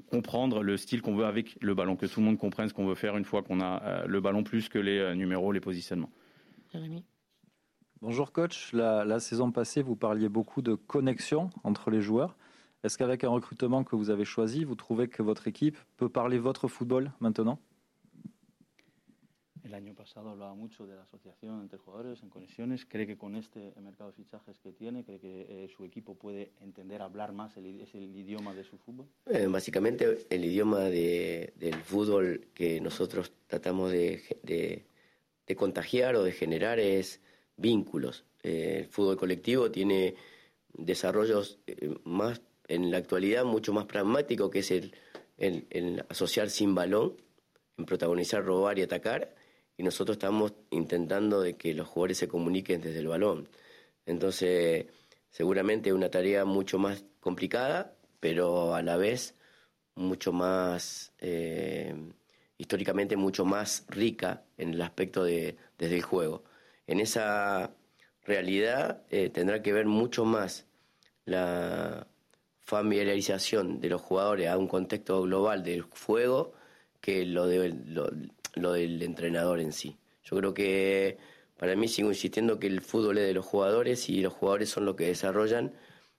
comprendre 0.09 0.63
le 0.63 0.77
style 0.77 1.01
qu'on 1.01 1.15
veut 1.15 1.25
avec 1.25 1.57
le 1.61 1.73
ballon, 1.73 1.97
que 1.97 2.05
tout 2.05 2.21
le 2.21 2.25
monde 2.25 2.37
comprenne 2.37 2.69
ce 2.69 2.73
qu'on 2.73 2.87
veut 2.87 2.95
faire 2.95 3.17
une 3.17 3.25
fois 3.25 3.43
qu'on 3.43 3.59
a 3.59 4.05
le 4.07 4.21
ballon, 4.21 4.43
plus 4.43 4.69
que 4.69 4.79
les 4.79 5.13
numéros, 5.15 5.51
les 5.51 5.61
positionnements. 5.61 6.11
Jérémy? 6.71 7.03
Bonjour 8.01 8.31
coach, 8.31 8.73
la, 8.73 9.05
la, 9.05 9.19
saison 9.19 9.51
passée, 9.51 9.81
vous 9.81 9.95
parliez 9.95 10.27
beaucoup 10.27 10.61
de 10.61 10.75
connexion 10.75 11.49
entre 11.63 11.89
les 11.89 12.01
joueurs. 12.01 12.35
Est-ce 12.83 12.97
qu'avec 12.97 13.23
un 13.23 13.29
recrutement 13.29 13.83
que 13.83 13.95
vous 13.95 14.09
avez 14.09 14.25
choisi, 14.25 14.63
vous 14.63 14.75
trouvez 14.75 15.07
que 15.07 15.23
votre 15.23 15.47
équipe 15.47 15.77
peut 15.97 16.09
parler 16.09 16.37
votre 16.37 16.67
football 16.67 17.11
maintenant? 17.19 17.57
El 19.63 19.73
año 19.73 19.95
pasado 19.95 20.29
hablaba 20.29 20.53
mucho 20.53 20.85
de 20.85 20.93
la 20.95 21.01
asociación 21.01 21.61
entre 21.61 21.79
jugadores 21.79 22.21
en 22.21 22.29
conexiones. 22.29 22.85
¿Cree 22.85 23.07
que 23.07 23.17
con 23.17 23.35
este 23.35 23.73
mercado 23.81 24.11
de 24.11 24.15
fichajes 24.15 24.59
que 24.59 24.71
tiene, 24.71 25.03
cree 25.03 25.19
que 25.19 25.63
eh, 25.63 25.67
su 25.75 25.83
equipo 25.85 26.13
puede 26.13 26.51
entender, 26.59 27.01
hablar 27.01 27.31
más 27.31 27.57
el, 27.57 27.81
es 27.81 27.95
el 27.95 28.15
idioma 28.15 28.53
de 28.53 28.63
su 28.63 28.77
fútbol? 28.77 29.07
Eh, 29.25 29.47
básicamente 29.47 30.27
el 30.29 30.45
idioma 30.45 30.81
de, 30.81 31.53
del 31.55 31.75
fútbol 31.75 32.49
que 32.53 32.79
nosotros 32.79 33.33
tratamos 33.47 33.91
de, 33.91 34.21
de, 34.43 34.85
de 35.47 35.55
contagiar 35.55 36.15
o 36.15 36.23
de 36.23 36.33
generar 36.33 36.77
es 36.77 37.19
vínculos. 37.57 38.25
Eh, 38.43 38.79
el 38.79 38.87
fútbol 38.87 39.17
colectivo 39.17 39.71
tiene 39.71 40.15
desarrollos 40.73 41.59
eh, 41.67 41.95
más, 42.03 42.41
en 42.67 42.91
la 42.91 42.97
actualidad, 42.97 43.45
mucho 43.45 43.73
más 43.73 43.85
pragmático, 43.85 44.49
que 44.49 44.59
es 44.59 44.71
el, 44.71 44.93
asociar 46.09 46.49
sin 46.49 46.75
balón, 46.75 47.15
en 47.77 47.85
protagonizar, 47.85 48.43
robar 48.43 48.79
y 48.79 48.83
atacar, 48.83 49.35
y 49.77 49.83
nosotros 49.83 50.15
estamos 50.15 50.53
intentando 50.69 51.41
de 51.41 51.55
que 51.55 51.73
los 51.73 51.87
jugadores 51.87 52.17
se 52.17 52.27
comuniquen 52.27 52.81
desde 52.81 52.99
el 52.99 53.07
balón. 53.07 53.49
Entonces, 54.05 54.85
seguramente 55.29 55.91
una 55.93 56.09
tarea 56.09 56.45
mucho 56.45 56.77
más 56.79 57.03
complicada, 57.19 57.95
pero 58.19 58.73
a 58.75 58.81
la 58.81 58.97
vez 58.97 59.35
mucho 59.95 60.31
más, 60.31 61.13
eh, 61.19 61.93
históricamente 62.57 63.17
mucho 63.17 63.45
más 63.45 63.85
rica 63.89 64.43
en 64.57 64.73
el 64.73 64.81
aspecto 64.81 65.23
de 65.23 65.57
desde 65.77 65.95
el 65.95 66.01
juego 66.03 66.43
en 66.87 66.99
esa 66.99 67.75
realidad 68.23 69.03
eh, 69.09 69.29
tendrá 69.29 69.61
que 69.61 69.73
ver 69.73 69.85
mucho 69.85 70.25
más 70.25 70.65
la 71.25 72.07
familiarización 72.61 73.79
de 73.79 73.89
los 73.89 74.01
jugadores 74.01 74.47
a 74.49 74.57
un 74.57 74.67
contexto 74.67 75.21
global 75.23 75.63
del 75.63 75.83
juego 75.83 76.53
que 77.01 77.25
lo, 77.25 77.45
de, 77.47 77.69
lo, 78.55 78.73
del 78.73 79.01
entrenador 79.03 79.59
en 79.59 79.71
sí. 79.71 79.97
Yo 80.23 80.37
creo 80.37 80.53
que 80.53 81.17
para 81.57 81.75
mí 81.75 81.87
sigo 81.87 82.09
insistiendo 82.09 82.59
que 82.59 82.67
el 82.67 82.81
fútbol 82.81 83.19
es 83.19 83.27
de 83.27 83.33
los 83.33 83.45
jugadores 83.45 84.09
y 84.09 84.21
los 84.21 84.33
jugadores 84.33 84.69
son 84.69 84.85
los 84.85 84.95
que 84.95 85.07
desarrollan 85.07 85.73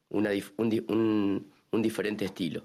un 0.08 1.82
diferente 1.82 2.24
estilo. 2.24 2.62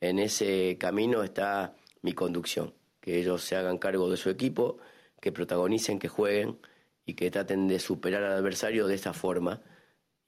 En 0.00 0.18
ese 0.18 0.76
camino 0.78 1.24
está 1.24 1.74
mi 2.02 2.12
conducción, 2.12 2.74
que 3.00 3.18
ellos 3.18 3.42
se 3.42 3.56
hagan 3.56 3.78
cargo 3.78 4.08
de 4.10 4.16
su 4.16 4.30
equipo, 4.30 4.78
que 5.20 5.32
protagonicen, 5.32 5.98
que 5.98 6.08
jueguen, 6.08 6.58
y 7.06 7.14
que 7.14 7.30
traten 7.30 7.68
de 7.68 7.78
superar 7.78 8.22
al 8.22 8.32
adversario 8.32 8.86
de 8.86 8.94
esa 8.94 9.12
forma 9.12 9.62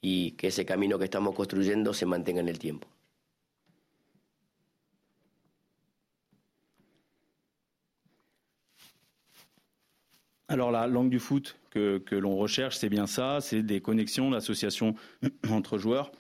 y 0.00 0.32
que 0.32 0.48
ese 0.48 0.64
camino 0.64 0.98
que 0.98 1.04
estamos 1.04 1.34
construyendo 1.34 1.94
se 1.94 2.06
mantenga 2.06 2.40
en 2.40 2.48
el 2.48 2.58
tiempo. 2.58 2.88
Alors 10.48 10.70
la 10.70 10.86
langue 10.86 11.10
du 11.10 11.18
foot 11.18 11.56
que, 11.70 11.98
que 11.98 12.14
l'on 12.14 12.36
recherche, 12.36 12.76
c'est 12.76 12.88
bien 12.88 13.08
ça, 13.08 13.40
c'est 13.40 13.62
des 13.62 13.80
connexions, 13.80 14.30
l'association 14.30 14.94
entre 15.50 15.76
joueurs 15.76 16.12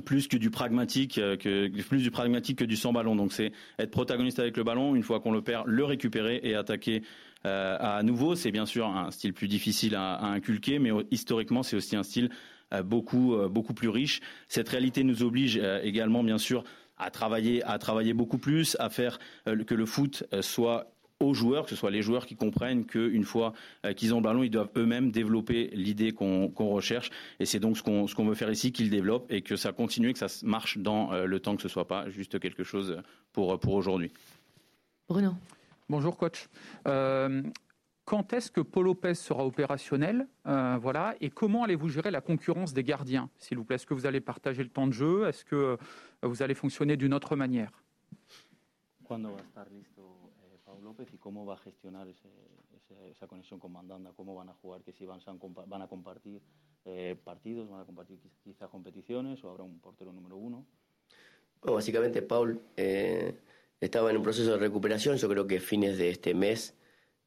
plus 0.00 0.28
que 0.28 0.36
du 0.36 0.50
pragmatique, 0.50 1.18
euh, 1.18 1.36
que, 1.36 1.68
plus 1.82 2.02
du 2.02 2.10
pragmatique 2.10 2.58
que 2.58 2.64
du 2.64 2.76
sans 2.76 2.92
ballon. 2.92 3.16
Donc 3.16 3.32
c'est 3.32 3.52
être 3.78 3.90
protagoniste 3.90 4.38
avec 4.38 4.56
le 4.56 4.64
ballon, 4.64 4.94
une 4.94 5.02
fois 5.02 5.20
qu'on 5.20 5.32
le 5.32 5.42
perd, 5.42 5.66
le 5.66 5.84
récupérer 5.84 6.40
et 6.42 6.54
attaquer 6.54 7.02
à 7.44 8.02
nouveau. 8.02 8.34
C'est 8.34 8.50
bien 8.50 8.66
sûr 8.66 8.86
un 8.86 9.10
style 9.10 9.32
plus 9.32 9.48
difficile 9.48 9.94
à, 9.94 10.24
inculquer, 10.24 10.78
mais 10.78 10.90
historiquement 11.10 11.62
c'est 11.62 11.76
aussi 11.76 11.96
un 11.96 12.02
style 12.02 12.30
euh, 12.72 12.82
beaucoup 12.82 13.34
euh, 13.34 13.48
beaucoup 13.48 13.74
plus 13.74 13.88
riche. 13.88 14.20
Cette 14.48 14.68
réalité 14.68 15.04
nous 15.04 15.22
oblige 15.22 15.58
euh, 15.62 15.80
également 15.82 16.24
bien 16.24 16.38
sûr 16.38 16.64
à 16.96 17.10
travailler 17.10 17.62
à 17.64 17.78
travailler 17.78 18.14
beaucoup 18.14 18.38
plus, 18.38 18.76
à 18.78 18.88
faire 18.88 19.18
que 19.44 19.74
le 19.74 19.84
foot 19.84 20.24
soit 20.40 20.94
aux 21.20 21.34
joueurs, 21.34 21.64
que 21.64 21.70
ce 21.70 21.76
soit 21.76 21.90
les 21.90 22.02
joueurs 22.02 22.26
qui 22.26 22.36
comprennent 22.36 22.84
qu'une 22.86 23.24
fois 23.24 23.52
euh, 23.84 23.92
qu'ils 23.92 24.14
ont 24.14 24.18
le 24.18 24.22
ballon, 24.22 24.42
ils 24.42 24.50
doivent 24.50 24.70
eux-mêmes 24.76 25.10
développer 25.10 25.70
l'idée 25.72 26.12
qu'on 26.12 26.50
recherche. 26.56 27.10
Et 27.40 27.46
c'est 27.46 27.60
donc 27.60 27.76
ce 27.76 27.82
qu'on 27.82 28.06
ce 28.06 28.14
qu'on 28.14 28.26
veut 28.26 28.34
faire 28.34 28.50
ici, 28.50 28.72
qu'ils 28.72 28.90
développent 28.90 29.30
et 29.30 29.42
que 29.42 29.56
ça 29.56 29.72
continue, 29.72 30.12
que 30.12 30.18
ça 30.18 30.26
marche 30.44 30.78
dans 30.78 31.12
euh, 31.12 31.26
le 31.26 31.40
temps, 31.40 31.56
que 31.56 31.62
ce 31.62 31.68
soit 31.68 31.88
pas 31.88 32.08
juste 32.10 32.38
quelque 32.38 32.64
chose 32.64 32.98
pour, 33.32 33.58
pour 33.58 33.74
aujourd'hui. 33.74 34.12
Bruno. 35.08 35.34
Bonjour 35.88 36.16
coach. 36.16 36.48
Euh, 36.86 37.42
quand 38.04 38.32
est-ce 38.32 38.50
que 38.50 38.60
Paul 38.60 38.86
Lopez 38.86 39.14
sera 39.14 39.44
opérationnel 39.44 40.26
euh, 40.46 40.78
voilà, 40.80 41.14
Et 41.20 41.30
comment 41.30 41.64
allez-vous 41.64 41.88
gérer 41.88 42.10
la 42.10 42.20
concurrence 42.20 42.72
des 42.72 42.84
gardiens, 42.84 43.30
s'il 43.38 43.58
vous 43.58 43.64
plaît? 43.64 43.76
Est-ce 43.76 43.86
que 43.86 43.94
vous 43.94 44.06
allez 44.06 44.20
partager 44.20 44.62
le 44.62 44.70
temps 44.70 44.86
de 44.86 44.92
jeu? 44.92 45.26
Est-ce 45.26 45.44
que 45.44 45.76
vous 46.22 46.42
allez 46.42 46.54
fonctionner 46.54 46.96
d'une 46.96 47.14
autre 47.14 47.36
manière? 47.36 47.70
López 50.84 51.06
y 51.12 51.18
cómo 51.18 51.46
va 51.46 51.54
a 51.54 51.56
gestionar 51.56 52.06
ese, 52.08 52.28
ese, 52.76 53.10
esa 53.10 53.26
conexión 53.26 53.58
con 53.58 53.72
Mandanda, 53.72 54.12
cómo 54.12 54.34
van 54.34 54.50
a 54.50 54.54
jugar, 54.54 54.82
que 54.82 54.92
si 54.92 55.06
van, 55.06 55.20
van 55.66 55.82
a 55.82 55.88
compartir 55.88 56.42
eh, 56.84 57.16
partidos, 57.24 57.68
van 57.68 57.80
a 57.80 57.84
compartir 57.84 58.18
quizás 58.42 58.68
competiciones 58.68 59.42
o 59.42 59.50
habrá 59.50 59.64
un 59.64 59.80
portero 59.80 60.12
número 60.12 60.36
uno? 60.36 60.66
Bueno, 61.62 61.76
básicamente 61.76 62.20
Paul 62.20 62.60
eh, 62.76 63.40
estaba 63.84 64.10
en 64.10 64.16
un 64.16 64.22
proceso 64.22 64.52
de 64.52 64.58
recuperación, 64.58 65.16
yo 65.16 65.28
creo 65.28 65.46
que 65.46 65.60
fines 65.60 65.98
de 65.98 66.10
este 66.10 66.34
mes 66.34 66.74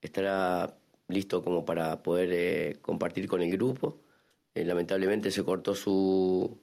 estará 0.02 0.78
listo 1.08 1.44
como 1.44 1.66
para 1.66 2.02
poder 2.04 2.30
eh, 2.34 2.78
compartir 2.82 3.28
con 3.28 3.42
el 3.42 3.52
grupo. 3.52 4.02
Eh, 4.54 4.66
lamentablemente 4.66 5.32
se 5.32 5.44
cortó 5.44 5.76
su, 5.76 6.60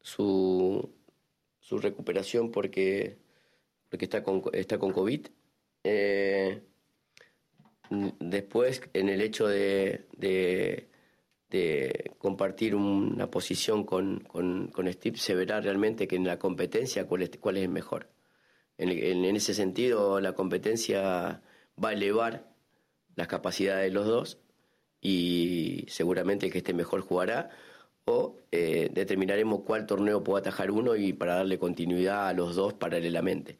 su, 0.00 0.88
su 1.60 1.78
recuperación 1.78 2.50
porque, 2.50 3.18
porque 3.88 4.04
está, 4.06 4.22
con, 4.22 4.42
está 4.52 4.78
con 4.78 4.92
COVID 4.92 5.26
eh, 5.84 6.62
después, 8.20 8.82
en 8.92 9.08
el 9.08 9.20
hecho 9.20 9.46
de, 9.46 10.06
de, 10.16 10.88
compartir 12.18 12.74
una 12.74 13.30
posición 13.30 13.84
con, 13.84 14.20
con, 14.20 14.68
con, 14.68 14.92
Steve, 14.92 15.16
se 15.16 15.34
verá 15.34 15.60
realmente 15.60 16.06
que 16.06 16.16
en 16.16 16.24
la 16.24 16.38
competencia 16.38 17.06
cuál 17.06 17.22
es, 17.22 17.30
cuál 17.40 17.56
es 17.56 17.64
el 17.64 17.70
mejor. 17.70 18.08
En, 18.78 18.90
en, 18.90 19.36
ese 19.36 19.54
sentido, 19.54 20.20
la 20.20 20.32
competencia 20.32 21.42
va 21.82 21.88
a 21.90 21.92
elevar 21.92 22.48
las 23.16 23.28
capacidades 23.28 23.84
de 23.84 23.90
los 23.90 24.06
dos 24.06 24.38
y 25.00 25.84
seguramente 25.88 26.50
que 26.50 26.58
esté 26.58 26.72
mejor 26.74 27.00
jugará 27.02 27.50
o 28.06 28.36
eh, 28.52 28.90
determinaremos 28.92 29.60
cuál 29.62 29.86
torneo 29.86 30.24
puede 30.24 30.40
atajar 30.40 30.70
uno 30.70 30.96
y 30.96 31.12
para 31.12 31.36
darle 31.36 31.58
continuidad 31.58 32.28
a 32.28 32.32
los 32.32 32.56
dos 32.56 32.74
paralelamente. 32.74 33.58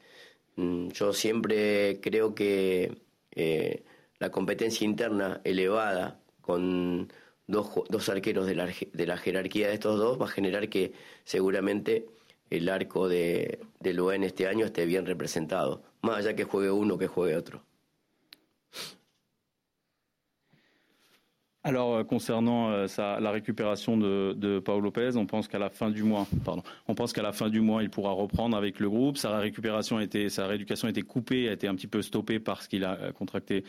Mm, 0.57 0.89
yo 0.89 1.13
siempre 1.13 2.01
creo 2.01 2.35
que 2.35 3.03
eh, 3.33 3.85
la 4.19 4.31
competencia 4.31 4.85
interna 4.85 5.41
elevada 5.45 6.21
con 6.41 7.13
dos, 7.47 7.71
dos 7.89 8.09
arqueros 8.09 8.47
de 8.47 8.55
la, 8.55 8.67
de 8.67 9.07
la, 9.07 9.17
jerarquía 9.17 9.69
de 9.69 9.75
estos 9.75 9.99
dos 9.99 10.21
va 10.21 10.27
a 10.27 10.29
generar 10.29 10.69
que 10.69 10.93
seguramente 11.25 12.07
el 12.51 12.69
arco 12.69 13.09
de, 13.09 13.61
del 13.81 14.01
OEN 14.01 14.25
este 14.25 14.47
año 14.47 14.67
esté 14.67 14.87
bien 14.87 15.07
representado, 15.07 15.83
más 16.03 16.19
allá 16.19 16.35
que 16.35 16.45
juegue 16.45 16.71
uno 16.71 16.99
que 16.99 17.07
juegue 17.07 17.37
otro. 17.37 17.63
Alors 21.65 21.97
euh, 21.97 22.05
concernant 22.05 22.71
euh, 22.71 22.87
la 22.97 23.31
récupération 23.31 23.99
de, 23.99 24.33
de 24.35 24.59
Paul 24.59 24.83
Lopez, 24.83 25.17
on 25.17 25.27
pense 25.27 25.49
qu'à 25.49 25.59
la 25.59 25.69
fin 25.69 25.91
du 25.91 26.03
mois, 26.03 26.27
il 27.83 27.91
pourra 27.91 28.13
reprendre 28.13 28.57
avec 28.57 28.81
le 28.81 28.89
groupe. 28.89 29.19
Sa 29.19 29.37
rééducation 29.37 29.99
a 29.99 30.03
été 30.03 31.03
coupée, 31.03 31.49
a 31.49 31.53
été 31.53 31.69
un 31.69 31.75
petit 31.75 31.87
peu 31.89 32.01
stoppée 32.01 32.39
parce 32.39 32.69
qu'il 32.69 32.85
a 32.85 32.99
euh, 32.99 33.13
contracté 33.13 33.65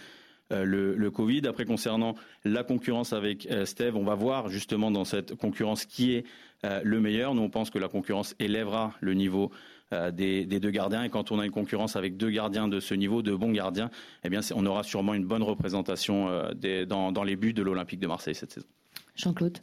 le, 0.51 0.95
le, 0.95 1.11
Covid. 1.11 1.47
Après, 1.47 1.65
concernant 1.65 2.15
la 2.43 2.63
concurrence 2.63 3.13
avec 3.13 3.47
Steve, 3.65 3.95
on 3.95 4.03
va 4.03 4.15
voir 4.15 4.49
justement 4.49 4.91
dans 4.91 5.05
cette 5.05 5.35
concurrence 5.35 5.85
qui 5.85 6.13
est 6.13 6.25
le 6.63 6.99
meilleur. 6.99 7.35
Nous, 7.35 7.41
on 7.41 7.49
pense 7.49 7.69
que 7.69 7.77
la 7.77 7.87
concurrence 7.87 8.35
élèvera 8.39 8.93
le 9.01 9.13
niveau 9.13 9.51
euh, 9.91 10.11
des, 10.11 10.45
des, 10.45 10.59
deux 10.59 10.69
gardiens. 10.69 11.03
Et 11.03 11.09
quand 11.09 11.31
on 11.31 11.39
a 11.39 11.45
une 11.45 11.51
concurrence 11.51 11.95
avec 11.95 12.15
deux 12.15 12.29
gardiens 12.29 12.67
de 12.67 12.79
ce 12.79 12.93
niveau, 12.93 13.23
de 13.23 13.33
bons 13.33 13.51
gardiens, 13.51 13.89
eh 14.23 14.29
bien, 14.29 14.41
on 14.53 14.63
aura 14.67 14.83
sûrement 14.83 15.15
une 15.15 15.25
bonne 15.25 15.41
représentation 15.41 16.29
euh, 16.29 16.53
des, 16.53 16.85
dans, 16.85 17.11
dans, 17.11 17.23
les 17.23 17.35
buts 17.35 17.53
de 17.53 17.63
l'Olympique 17.63 17.99
de 17.99 18.05
Marseille 18.05 18.35
cette 18.35 18.51
saison. 18.51 18.67
Jean-Claude. 19.15 19.57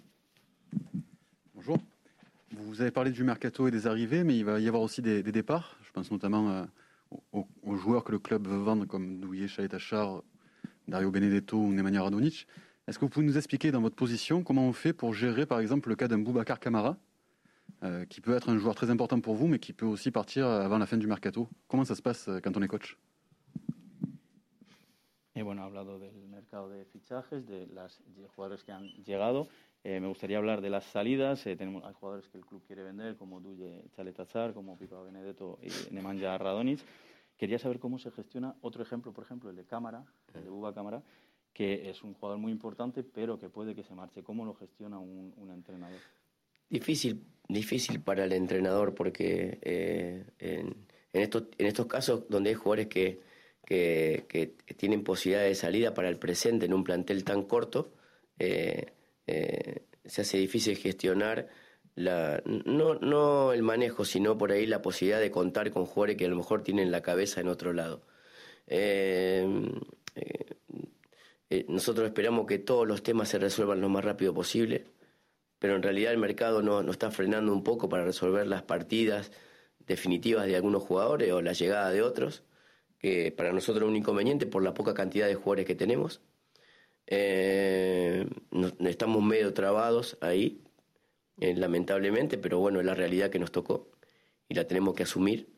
Bonjour. 1.55 1.78
Vous 2.50 2.81
avez 2.81 2.90
parlé 2.90 3.12
du 3.12 3.23
mercato 3.23 3.69
et 3.69 3.71
des 3.71 3.87
arrivées, 3.87 4.25
mais 4.25 4.37
il 4.37 4.45
va 4.45 4.59
y 4.59 4.66
avoir 4.66 4.83
aussi 4.83 5.00
des, 5.00 5.23
des 5.23 5.31
départs. 5.31 5.78
Je 5.87 5.93
pense 5.93 6.11
notamment 6.11 6.50
euh, 6.50 6.64
aux, 7.31 7.47
aux, 7.62 7.76
joueurs 7.76 8.02
que 8.02 8.11
le 8.11 8.19
club 8.19 8.49
veut 8.49 8.59
vendre, 8.59 8.85
comme 8.85 9.21
Douillet, 9.21 9.47
Chalet-Achar, 9.47 10.25
Dario 10.88 11.11
Benedetto 11.11 11.57
ou 11.57 11.73
Nemanja 11.73 12.02
Radonic. 12.02 12.47
Est-ce 12.87 12.99
que 12.99 13.05
vous 13.05 13.09
pouvez 13.09 13.26
nous 13.26 13.37
expliquer 13.37 13.73
dans 13.73 13.81
votre 13.81 13.97
position 13.97 14.43
comment 14.43 14.69
on 14.69 14.73
fait 14.73 14.93
pour 14.93 15.12
gérer, 15.12 15.47
par 15.47 15.61
exemple, 15.61 15.88
le 15.88 15.97
cas 15.97 16.07
d'un 16.07 16.19
Boubacar 16.19 16.61
Camara, 16.61 16.97
euh, 17.83 18.05
qui 18.05 18.21
peut 18.21 18.35
être 18.37 18.49
un 18.49 18.59
joueur 18.59 18.75
très 18.75 18.90
important 18.90 19.21
pour 19.21 19.35
vous, 19.35 19.49
mais 19.49 19.59
qui 19.59 19.73
peut 19.73 19.87
aussi 19.87 20.11
partir 20.11 20.47
avant 20.47 20.78
la 20.78 20.87
fin 20.87 20.97
du 20.97 21.07
mercato? 21.07 21.49
Comment 21.66 21.85
ça 21.85 21.97
se 21.97 22.02
passe 22.02 22.28
euh, 22.28 22.40
quand 22.40 22.57
on 22.57 22.62
est 22.62 22.69
coach? 22.69 22.97
Y 25.35 25.43
bueno, 25.43 25.62
ha 25.62 25.66
hablado 25.66 25.99
del 25.99 26.28
mercado 26.28 26.71
de 26.71 26.87
fichajes, 26.87 27.45
de 27.45 27.66
los 27.66 28.00
jugadores 28.35 28.64
que 28.64 28.73
han 28.73 28.87
llegado. 29.05 29.49
Eh, 29.85 30.00
me 30.00 30.09
gustaría 30.09 30.38
hablar 30.38 30.62
de 30.62 30.71
las 30.71 30.85
salidas. 30.85 31.47
Eh, 31.47 31.57
tenemos, 31.57 31.85
hay 31.85 31.93
jugadores 31.93 32.26
que 32.28 32.38
el 32.38 32.47
club 32.47 32.62
quiere 32.66 32.83
vender, 32.83 33.16
como 33.16 33.38
Duye 33.40 33.85
Chaletazar, 33.95 34.55
como 34.55 34.78
Pipa 34.78 35.02
Benedetto 35.02 35.59
y 35.62 35.95
Nemanja 35.95 36.38
Radonic. 36.38 36.81
Quería 37.37 37.59
saber 37.59 37.78
cómo 37.78 37.99
se 37.99 38.11
gestiona 38.11 38.57
otro 38.62 38.83
ejemplo, 38.83 39.12
por 39.12 39.25
ejemplo, 39.25 39.50
el 39.50 39.57
de 39.57 39.64
Cámara, 39.64 40.05
el 40.35 40.45
de 40.45 40.50
Buba 40.50 40.75
Cámara, 40.75 41.02
que 41.52 41.90
es 41.90 42.02
un 42.02 42.14
jugador 42.14 42.38
muy 42.38 42.52
importante, 42.52 43.02
pero 43.02 43.38
que 43.38 43.49
puede 43.49 43.75
que 43.75 43.83
se 43.83 43.95
marche. 43.95 44.23
¿Cómo 44.23 44.45
lo 44.45 44.55
gestiona 44.55 44.99
un, 44.99 45.33
un 45.37 45.50
entrenador? 45.50 45.99
Difícil, 46.69 47.25
difícil 47.49 48.00
para 48.00 48.25
el 48.25 48.33
entrenador 48.33 48.95
porque 48.95 49.59
eh, 49.62 50.26
en, 50.38 50.87
en, 51.12 51.23
estos, 51.23 51.45
en 51.59 51.66
estos 51.66 51.87
casos 51.87 52.28
donde 52.28 52.50
hay 52.50 52.57
jugadores 52.57 52.88
que, 52.88 53.21
que, 53.64 54.26
que, 54.28 54.75
tienen 54.75 55.05
posibilidad 55.05 55.45
de 55.45 55.55
salida 55.55 55.95
para 55.95 56.09
el 56.09 56.19
presente 56.19 56.66
en 56.66 56.75
un 56.75 56.85
plantel 56.85 57.25
tan 57.25 57.43
corto, 57.43 57.95
eh, 58.38 58.93
eh, 59.26 59.83
se 60.05 60.23
hace 60.23 60.38
difícil 60.38 60.76
gestionar 60.76 61.49
la, 61.97 62.41
no, 62.45 62.95
no 62.95 63.53
el 63.53 63.62
manejo, 63.62 64.05
sino 64.05 64.38
por 64.38 64.53
ahí 64.53 64.67
la 64.67 64.83
posibilidad 64.83 65.21
de 65.21 65.31
contar 65.33 65.71
con 65.73 65.87
jugadores 65.87 66.17
que 66.17 66.26
a 66.26 66.29
lo 66.29 66.37
mejor 66.37 66.62
tienen 66.62 66.93
la 66.93 67.03
cabeza 67.03 67.41
en 67.41 67.49
otro 67.49 67.73
lado. 67.73 68.03
Eh, 68.69 69.47
eh, 71.50 71.65
nosotros 71.69 72.07
esperamos 72.07 72.47
que 72.47 72.59
todos 72.59 72.87
los 72.87 73.03
temas 73.03 73.29
se 73.29 73.38
resuelvan 73.38 73.81
lo 73.81 73.88
más 73.88 74.05
rápido 74.05 74.33
posible 74.33 74.85
pero 75.59 75.76
en 75.76 75.83
realidad 75.83 76.12
el 76.12 76.19
mercado 76.19 76.62
no, 76.62 76.83
no 76.83 76.93
está 76.93 77.11
frenando 77.11 77.53
un 77.53 77.65
poco 77.65 77.88
para 77.88 78.05
resolver 78.05 78.47
las 78.47 78.62
partidas 78.62 79.33
definitivas 79.87 80.47
de 80.47 80.57
algunos 80.57 80.83
jugadores 80.83 81.33
o 81.33 81.43
la 81.43 81.53
llegada 81.53 81.91
de 81.91 82.03
otros, 82.03 82.45
que 82.99 83.33
para 83.33 83.53
nosotros 83.53 83.85
es 83.85 83.91
un 83.91 83.97
inconveniente 83.97 84.47
por 84.47 84.62
la 84.62 84.75
poca 84.75 84.95
cantidad 84.95 85.26
de 85.26 85.35
jugadores 85.35 85.67
que 85.67 85.75
tenemos. 85.75 86.21
Eh, 87.07 88.26
no, 88.50 88.73
estamos 88.88 89.23
medio 89.23 89.55
trabados 89.55 90.19
ahí, 90.21 90.62
eh, 91.38 91.55
lamentablemente, 91.55 92.38
pero 92.38 92.59
bueno, 92.59 92.81
es 92.81 92.87
la 92.87 92.95
realidad 92.95 93.31
que 93.31 93.38
nos 93.38 93.52
tocó 93.52 93.90
y 94.49 94.55
la 94.55 94.66
tenemos 94.66 94.95
que 94.95 95.02
asumir. 95.02 95.49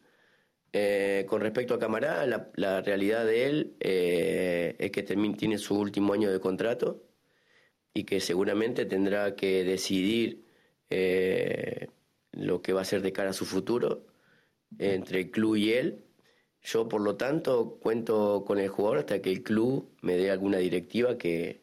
Eh, 0.72 1.24
con 1.28 1.40
respecto 1.40 1.74
a 1.74 1.78
Camará, 1.78 2.26
la, 2.26 2.82
realidad 2.82 3.24
de 3.24 3.46
él 3.46 3.76
eh, 3.80 4.76
es 4.78 4.90
que 4.90 5.02
tiene 5.02 5.58
su 5.58 5.78
último 5.78 6.12
año 6.12 6.30
de 6.30 6.40
contrato 6.40 7.04
y 7.94 8.04
que 8.04 8.20
seguramente 8.20 8.84
tendrá 8.86 9.34
que 9.34 9.64
decidir 9.64 10.44
lo 12.32 12.62
que 12.62 12.72
va 12.72 12.80
a 12.80 12.82
hacer 12.82 13.02
de 13.02 13.12
cara 13.12 13.30
a 13.30 13.34
su 13.34 13.44
futuro 13.44 14.06
entre 14.78 15.20
el 15.20 15.30
club 15.30 15.56
y 15.56 15.72
él. 15.72 16.04
Yo, 16.62 16.88
por 16.88 17.00
lo 17.00 17.16
tanto, 17.16 17.78
cuento 17.80 18.44
con 18.46 18.58
el 18.58 18.68
jugador 18.68 18.98
hasta 18.98 19.22
que 19.22 19.30
el 19.30 19.42
club 19.42 19.90
me 20.02 20.16
dé 20.16 20.30
alguna 20.30 20.58
directiva 20.58 21.16
que, 21.16 21.62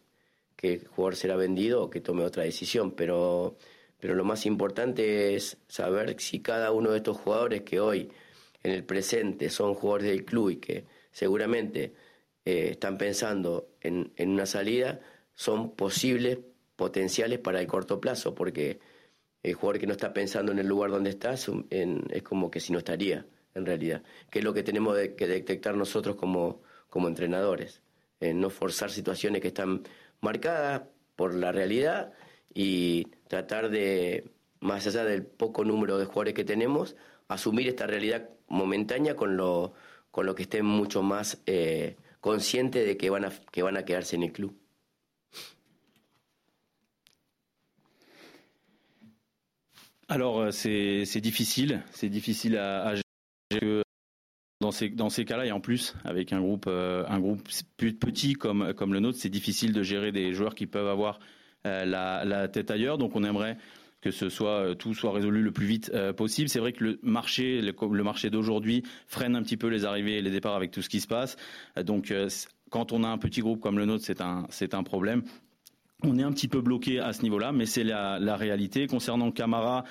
que 0.55 0.73
el 0.73 0.87
jugador 0.87 1.15
será 1.15 1.35
vendido 1.35 1.83
o 1.83 1.89
que 1.89 2.01
tome 2.01 2.23
otra 2.23 2.43
decisión. 2.43 2.91
Pero, 2.91 3.57
pero 4.05 4.13
lo 4.13 4.23
más 4.23 4.45
importante 4.45 5.33
es 5.33 5.57
saber 5.67 6.21
si 6.21 6.39
cada 6.39 6.71
uno 6.71 6.91
de 6.91 6.97
estos 6.97 7.17
jugadores 7.17 7.63
que 7.63 7.79
hoy 7.79 8.11
en 8.61 8.71
el 8.71 8.83
presente 8.83 9.49
son 9.49 9.73
jugadores 9.73 10.09
del 10.09 10.23
club 10.23 10.51
y 10.51 10.55
que 10.57 10.85
seguramente 11.11 11.95
eh, 12.45 12.67
están 12.69 12.99
pensando 12.99 13.69
en, 13.81 14.13
en, 14.15 14.29
una 14.29 14.45
salida, 14.45 14.99
son 15.33 15.75
posibles, 15.75 16.37
potenciales 16.75 17.39
para 17.39 17.59
el 17.59 17.65
corto 17.65 17.99
plazo, 17.99 18.35
porque 18.35 18.79
el 19.41 19.55
jugador 19.55 19.79
que 19.79 19.87
no 19.87 19.93
está 19.93 20.13
pensando 20.13 20.51
en 20.51 20.59
el 20.59 20.67
lugar 20.67 20.91
donde 20.91 21.09
está 21.09 21.33
es, 21.33 21.49
como 22.21 22.51
que 22.51 22.59
si 22.59 22.73
no 22.73 22.77
estaría, 22.77 23.25
en 23.55 23.65
realidad, 23.65 24.03
que 24.29 24.37
es 24.37 24.45
lo 24.45 24.53
que 24.53 24.61
tenemos 24.61 24.95
que 25.17 25.25
detectar 25.25 25.75
nosotros 25.75 26.15
como, 26.15 26.61
como 26.91 27.07
entrenadores, 27.07 27.81
no 28.21 28.51
forzar 28.51 28.91
situaciones 28.91 29.41
que 29.41 29.47
están 29.47 29.81
marcadas 30.21 30.83
por 31.15 31.33
la 31.33 31.51
realidad 31.51 32.13
y 32.55 33.03
tratar 33.27 33.69
de, 33.69 34.31
más 34.61 34.87
allá 34.87 35.03
del 35.03 35.23
poco 35.23 35.63
número 35.63 35.99
de 35.99 36.05
jugadores 36.05 36.33
que 36.33 36.45
tenemos, 36.45 36.95
asumir 37.27 37.67
esta 37.67 37.85
realidad 37.85 38.29
momentánea 38.47 39.15
con 39.15 39.37
lo, 39.37 39.73
con 40.09 40.25
lo 40.25 40.33
que 40.33 40.43
estén 40.43 40.65
mucho 40.65 41.03
más 41.03 41.41
eh, 41.45 41.97
conscientes 42.21 42.87
de 42.87 42.97
que 42.97 43.09
van, 43.09 43.25
a, 43.25 43.31
que 43.51 43.61
van 43.61 43.77
a 43.77 43.83
quedarse 43.83 44.15
en 44.15 44.23
el 44.23 44.31
club. 44.31 44.55
Alors 50.07 50.39
euh, 50.39 50.51
c'est 50.51 51.19
difficile, 51.19 51.83
c'est 51.91 52.09
difficile 52.09 52.57
à, 52.57 52.89
à 52.89 52.95
gérer 53.51 53.81
dans 54.61 54.71
ces, 54.71 54.89
dans 54.89 55.09
ces 55.09 55.25
cas-là 55.25 55.47
et 55.47 55.51
en 55.51 55.59
plus 55.59 55.95
avec 56.03 56.31
un 56.31 56.41
groupe 56.41 56.65
euh, 56.67 57.03
un 57.07 57.19
groupe 57.19 57.41
plus 57.75 57.95
petit 57.95 58.33
comme 58.33 58.73
comme 58.75 58.93
le 58.93 58.99
nôtre, 58.99 59.17
c'est 59.19 59.29
difficile 59.29 59.73
de 59.73 59.81
gérer 59.81 60.11
des 60.11 60.31
joueurs 60.33 60.53
qui 60.53 60.67
peuvent 60.67 60.87
avoir 60.87 61.19
la, 61.65 62.23
la, 62.25 62.47
tête 62.47 62.71
ailleurs. 62.71 62.97
Donc 62.97 63.15
on 63.15 63.23
aimerait 63.23 63.57
que 64.05 64.11
ce 64.11 64.29
soit 64.29 64.59
euh, 64.59 64.73
tout 64.75 64.93
soit 64.93 65.11
résolu 65.11 65.41
le 65.41 65.51
plus 65.51 65.65
vite 65.65 65.91
euh, 65.95 66.13
possible. 66.13 66.47
C'est 66.47 66.59
vrai 66.59 66.73
que 66.73 66.83
le 66.83 66.99
marché, 67.01 67.59
le, 67.59 68.03
marché 68.03 68.29
d'aujourd'hui 68.29 68.83
freine 69.07 69.35
un 69.35 69.41
petit 69.41 69.57
peu 69.57 69.67
les 69.67 69.83
arrivées 69.83 70.19
et 70.19 70.21
les 70.21 70.29
départs 70.29 70.55
avec 70.55 70.69
tout 70.69 70.83
ce 70.83 70.89
qui 70.89 71.01
se 71.01 71.07
passe. 71.07 71.37
Euh, 71.77 71.83
donc 71.83 72.13
quand 72.69 72.91
on 72.91 73.03
a 73.03 73.07
un 73.07 73.17
petit 73.17 73.41
groupe 73.41 73.61
comme 73.61 73.79
le 73.79 73.85
nôtre, 73.85 74.03
c'est 74.05 74.21
un 74.21 74.45
c'est 74.49 74.75
un 74.75 74.83
problème. 74.83 75.23
On 76.03 76.19
est 76.19 76.23
un 76.23 76.31
petit 76.31 76.47
peu 76.47 76.61
bloqué 76.61 76.99
à 76.99 77.13
ce 77.13 77.23
niveau-là, 77.23 77.51
mais 77.51 77.65
c'est 77.65 77.83
la, 77.83 78.35
réalité. 78.35 78.85
Concernant 78.85 79.31
Camara, 79.31 79.85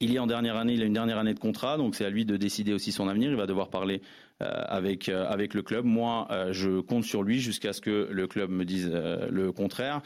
il 0.00 0.14
est 0.14 0.18
en 0.18 0.26
dernière 0.26 0.56
année, 0.56 0.72
il 0.72 0.82
a 0.82 0.86
une 0.86 0.94
dernière 0.94 1.18
année 1.18 1.34
de 1.34 1.38
contrat, 1.38 1.76
donc 1.76 1.94
c'est 1.94 2.06
à 2.06 2.10
lui 2.10 2.24
de 2.24 2.38
décider 2.38 2.72
aussi 2.72 2.90
son 2.90 3.06
avenir. 3.06 3.30
Il 3.30 3.36
va 3.36 3.46
devoir 3.46 3.68
parler 3.68 4.00
euh, 4.40 4.46
avec 4.68 5.08
euh, 5.08 5.26
avec 5.28 5.52
le 5.52 5.62
club. 5.62 5.84
Moi, 5.84 6.26
euh, 6.30 6.52
je 6.52 6.80
compte 6.80 7.04
sur 7.04 7.22
lui 7.22 7.40
jusqu'à 7.40 7.74
ce 7.74 7.82
que 7.82 8.08
le 8.10 8.26
club 8.26 8.50
me 8.50 8.64
dise 8.64 8.88
le 8.88 9.52
contraire. 9.52 10.00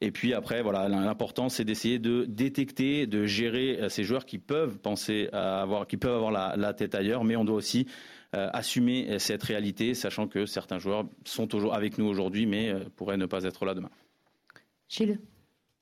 Et 0.00 0.10
puis 0.10 0.34
après, 0.34 0.62
voilà, 0.62 0.88
l'important 0.88 1.48
c'est 1.48 1.64
d'essayer 1.64 1.98
de 1.98 2.24
détecter, 2.24 3.06
de 3.06 3.26
gérer 3.26 3.80
euh, 3.80 3.88
ces 3.88 4.04
joueurs 4.04 4.24
qui 4.24 4.38
peuvent 4.38 4.78
penser 4.78 5.28
à 5.32 5.62
avoir, 5.62 5.86
qui 5.86 5.96
peuvent 5.96 6.14
avoir 6.14 6.30
la, 6.30 6.74
tête 6.74 6.94
ailleurs, 6.94 7.24
mais 7.24 7.36
on 7.36 7.44
doit 7.44 7.56
aussi 7.56 7.86
euh, 8.34 8.50
assumer 8.52 9.18
cette 9.18 9.42
réalité, 9.42 9.94
sachant 9.94 10.26
que 10.26 10.46
certains 10.46 10.78
joueurs 10.78 11.04
sont 11.24 11.46
toujours 11.46 11.74
avec 11.74 11.98
nous 11.98 12.06
aujourd'hui, 12.06 12.46
mais 12.46 12.70
euh, 12.70 12.80
pourraient 12.96 13.16
ne 13.16 13.26
pas 13.26 13.44
être 13.44 13.64
là 13.64 13.74
demain. 13.74 13.90
Gilles. 14.88 15.20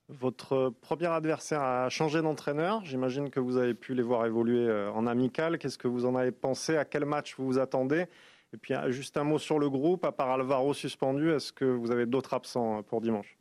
Votre 0.09 0.69
premier 0.83 1.07
adversaire 1.07 1.63
a 1.63 1.89
changé 1.89 2.21
d'entraîneur. 2.21 2.85
J'imagine 2.85 3.31
que 3.31 3.41
vous 3.41 3.57
avez 3.57 3.73
pu 3.73 3.95
les 3.95 4.03
voir 4.03 4.27
évoluer 4.27 4.71
en 4.93 5.07
amical. 5.07 5.57
Qu'est-ce 5.57 5.79
que 5.79 5.89
vous 5.89 6.05
en 6.05 6.15
avez 6.17 6.33
pensé? 6.33 6.77
À 6.77 6.85
quel 6.85 7.07
match 7.07 7.35
vous 7.39 7.47
vous 7.47 7.59
attendez? 7.59 8.07
Et 8.53 8.59
puis 8.59 8.75
juste 8.89 9.17
un 9.17 9.25
mot 9.25 9.39
sur 9.39 9.59
le 9.59 9.71
groupe. 9.71 10.05
À 10.05 10.13
part 10.13 10.31
Alvaro 10.31 10.75
suspendu, 10.75 11.31
est-ce 11.31 11.51
que 11.51 11.65
vous 11.65 11.91
avez 11.91 12.05
d'autres 12.05 12.35
absents 12.35 12.83
pour 12.83 13.01
dimanche? 13.01 13.39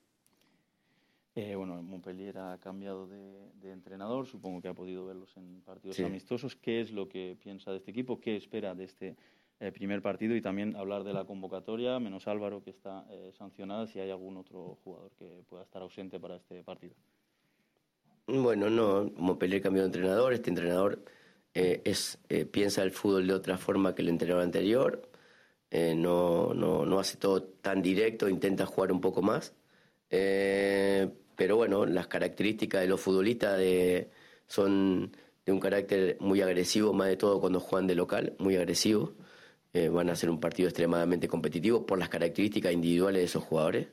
Eh, 1.33 1.55
bueno, 1.55 1.81
Montpellier 1.81 2.37
ha 2.39 2.57
cambiado 2.57 3.07
de, 3.07 3.71
entrenador, 3.71 4.27
supongo 4.27 4.61
que 4.61 4.67
ha 4.67 4.73
podido 4.73 5.05
verlos 5.05 5.35
en 5.37 5.61
partidos 5.61 5.99
amistosos. 6.01 6.57
¿Qué 6.57 6.81
es 6.81 6.91
lo 6.91 7.07
que 7.07 7.37
piensa 7.41 7.71
de 7.71 7.77
este 7.77 7.91
equipo? 7.91 8.19
¿Qué 8.19 8.35
espera 8.35 8.75
de 8.75 8.83
este 8.83 9.15
eh, 9.61 9.71
primer 9.71 10.01
partido? 10.01 10.35
Y 10.35 10.41
también 10.41 10.75
hablar 10.75 11.05
de 11.05 11.13
la 11.13 11.23
convocatoria, 11.23 11.99
menos 11.99 12.27
Álvaro 12.27 12.61
que 12.61 12.71
está 12.71 13.05
eh, 13.09 13.31
sancionada, 13.37 13.87
si 13.87 13.99
hay 13.99 14.09
algún 14.09 14.35
otro 14.35 14.77
jugador 14.83 15.11
que 15.17 15.41
pueda 15.47 15.63
estar 15.63 15.81
ausente 15.81 16.19
para 16.19 16.35
este 16.35 16.63
partido. 16.63 16.95
Bueno, 18.27 18.69
no, 18.69 19.09
Montpellier 19.15 19.61
cambió 19.61 19.83
de 19.83 19.87
entrenador. 19.87 20.33
Este 20.33 20.49
entrenador 20.49 21.01
eh, 21.53 21.81
es, 21.85 22.19
piensa 22.51 22.83
el 22.83 22.91
fútbol 22.91 23.27
de 23.27 23.33
otra 23.33 23.57
forma 23.57 23.95
que 23.95 24.01
el 24.01 24.09
entrenador 24.09 24.43
anterior. 24.43 25.09
no, 25.71 26.53
no, 26.53 26.85
no 26.85 26.99
hace 26.99 27.17
todo 27.17 27.41
tan 27.41 27.81
directo, 27.81 28.27
intenta 28.27 28.65
jugar 28.65 28.91
un 28.91 28.99
poco 28.99 29.21
más. 29.21 29.55
Eh, 30.11 31.09
pero 31.35 31.55
bueno, 31.55 31.85
las 31.85 32.07
características 32.07 32.81
de 32.81 32.87
los 32.87 33.01
futbolistas 33.01 33.59
son 34.47 35.11
de 35.45 35.51
un 35.51 35.59
carácter 35.59 36.17
muy 36.19 36.41
agresivo, 36.41 36.93
más 36.93 37.07
de 37.07 37.17
todo 37.17 37.39
cuando 37.39 37.59
juegan 37.59 37.87
de 37.87 37.95
local, 37.95 38.35
muy 38.37 38.55
agresivo. 38.55 39.13
Eh, 39.73 39.87
van 39.89 40.09
a 40.09 40.15
ser 40.15 40.29
un 40.29 40.39
partido 40.39 40.67
extremadamente 40.67 41.27
competitivo 41.27 41.85
por 41.85 41.97
las 41.97 42.09
características 42.09 42.73
individuales 42.73 43.21
de 43.21 43.25
esos 43.25 43.43
jugadores, 43.43 43.87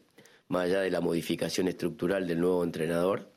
más 0.48 0.64
allá 0.64 0.80
de 0.80 0.90
la 0.90 1.00
modificación 1.00 1.68
estructural 1.68 2.26
del 2.26 2.40
nuevo 2.40 2.64
entrenador. 2.64 3.30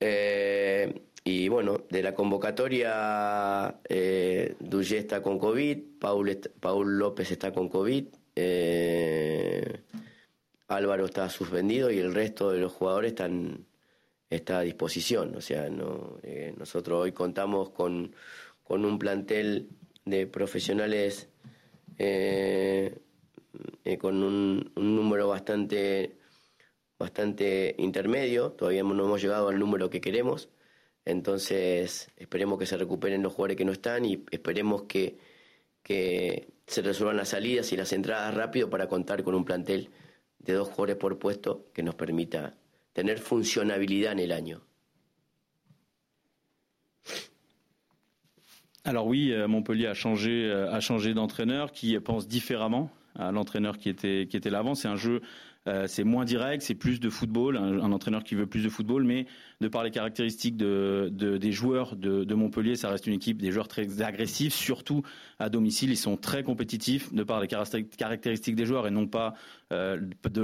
Eh, 0.00 1.02
y 1.24 1.48
bueno, 1.48 1.82
de 1.90 2.02
la 2.02 2.14
convocatoria, 2.14 3.80
eh, 3.88 4.54
está 4.90 5.22
con 5.22 5.38
COVID, 5.38 5.78
Paul, 5.98 6.98
López 6.98 7.30
está 7.30 7.52
con 7.52 7.68
COVID. 7.68 8.06
Álvaro 10.68 11.06
está 11.06 11.28
suspendido 11.28 11.90
y 11.90 11.98
el 11.98 12.14
resto 12.14 12.50
de 12.50 12.58
los 12.58 12.72
jugadores 12.72 13.12
están 13.12 13.66
está 14.30 14.58
a 14.58 14.62
disposición. 14.62 15.34
O 15.36 15.40
sea, 15.40 15.68
no, 15.68 16.18
eh, 16.22 16.54
nosotros 16.56 17.02
hoy 17.02 17.12
contamos 17.12 17.70
con, 17.70 18.14
con, 18.62 18.84
un 18.84 18.98
plantel 18.98 19.68
de 20.04 20.26
profesionales 20.26 21.28
eh, 21.98 22.98
eh, 23.84 23.98
con 23.98 24.22
un, 24.22 24.72
número 24.76 25.28
bastante, 25.28 26.16
bastante 26.98 27.74
intermedio. 27.78 28.52
Todavía 28.52 28.82
no 28.82 29.04
hemos 29.04 29.22
llegado 29.22 29.48
al 29.48 29.58
número 29.58 29.90
que 29.90 30.00
queremos. 30.00 30.48
Entonces, 31.04 32.10
esperemos 32.16 32.58
que 32.58 32.66
se 32.66 32.76
recuperen 32.76 33.22
los 33.22 33.32
jugadores 33.32 33.56
que 33.56 33.64
no 33.64 33.72
están 33.72 34.04
y 34.04 34.24
esperemos 34.32 34.82
que, 34.84 35.18
que 35.82 36.48
se 36.66 36.82
resuelvan 36.82 37.16
las 37.16 37.28
salidas 37.28 37.72
y 37.72 37.76
las 37.76 37.92
entradas 37.92 38.34
rápido 38.34 38.68
para 38.68 38.88
contar 38.88 39.22
con 39.22 39.36
un 39.36 39.44
plantel 39.44 39.90
de 40.52 40.58
dos 40.58 40.68
jugadores 40.68 40.96
por 40.96 41.18
puesto 41.18 41.66
que 41.72 41.82
nos 41.82 41.94
permita 41.94 42.54
tener 42.92 43.18
funcionabilidad 43.18 44.12
en 44.12 44.18
el. 44.20 44.58
Alors 48.84 49.06
oui, 49.06 49.32
euh, 49.32 49.48
Montpellier 49.48 49.88
a 49.88 49.94
changé, 49.94 50.44
euh, 50.44 50.70
a 50.72 50.80
changé 50.80 51.12
d'entraîneur 51.12 51.72
qui 51.72 51.98
pense 51.98 52.28
différemment 52.28 52.90
à 53.18 53.32
l'entraîneur 53.32 53.78
qui 53.78 53.88
était, 53.88 54.26
qui 54.28 54.36
était 54.36 54.50
là 54.50 54.58
avant. 54.58 54.74
C'est 54.74 54.88
un 54.88 54.96
jeu 54.96 55.20
euh, 55.68 55.86
c'est 55.88 56.04
moins 56.04 56.24
direct, 56.24 56.62
c'est 56.62 56.74
plus 56.74 57.00
de 57.00 57.10
football, 57.10 57.56
un, 57.56 57.90
entraîneur 57.90 58.22
qui 58.22 58.36
veut 58.36 58.46
plus 58.46 58.62
de 58.62 58.68
football, 58.68 59.02
mais 59.02 59.26
de 59.60 59.66
par 59.66 59.82
les 59.82 59.90
caractéristiques 59.90 60.56
de, 60.56 61.10
des 61.10 61.52
joueurs 61.52 61.96
de, 61.96 62.34
Montpellier, 62.34 62.76
ça 62.76 62.88
reste 62.88 63.06
une 63.06 63.14
équipe 63.14 63.40
des 63.42 63.50
joueurs 63.50 63.66
très 63.66 64.02
agressifs, 64.02 64.54
surtout 64.54 65.02
à 65.38 65.48
domicile, 65.48 65.90
ils 65.90 65.96
sont 65.96 66.16
très 66.16 66.42
compétitifs 66.42 67.12
de 67.12 67.24
par 67.24 67.40
les 67.40 67.48
caractéristiques 67.48 68.54
des 68.54 68.66
joueurs 68.66 68.86
et 68.86 68.90
non 68.90 69.08
pas 69.08 69.34
euh, 69.72 69.98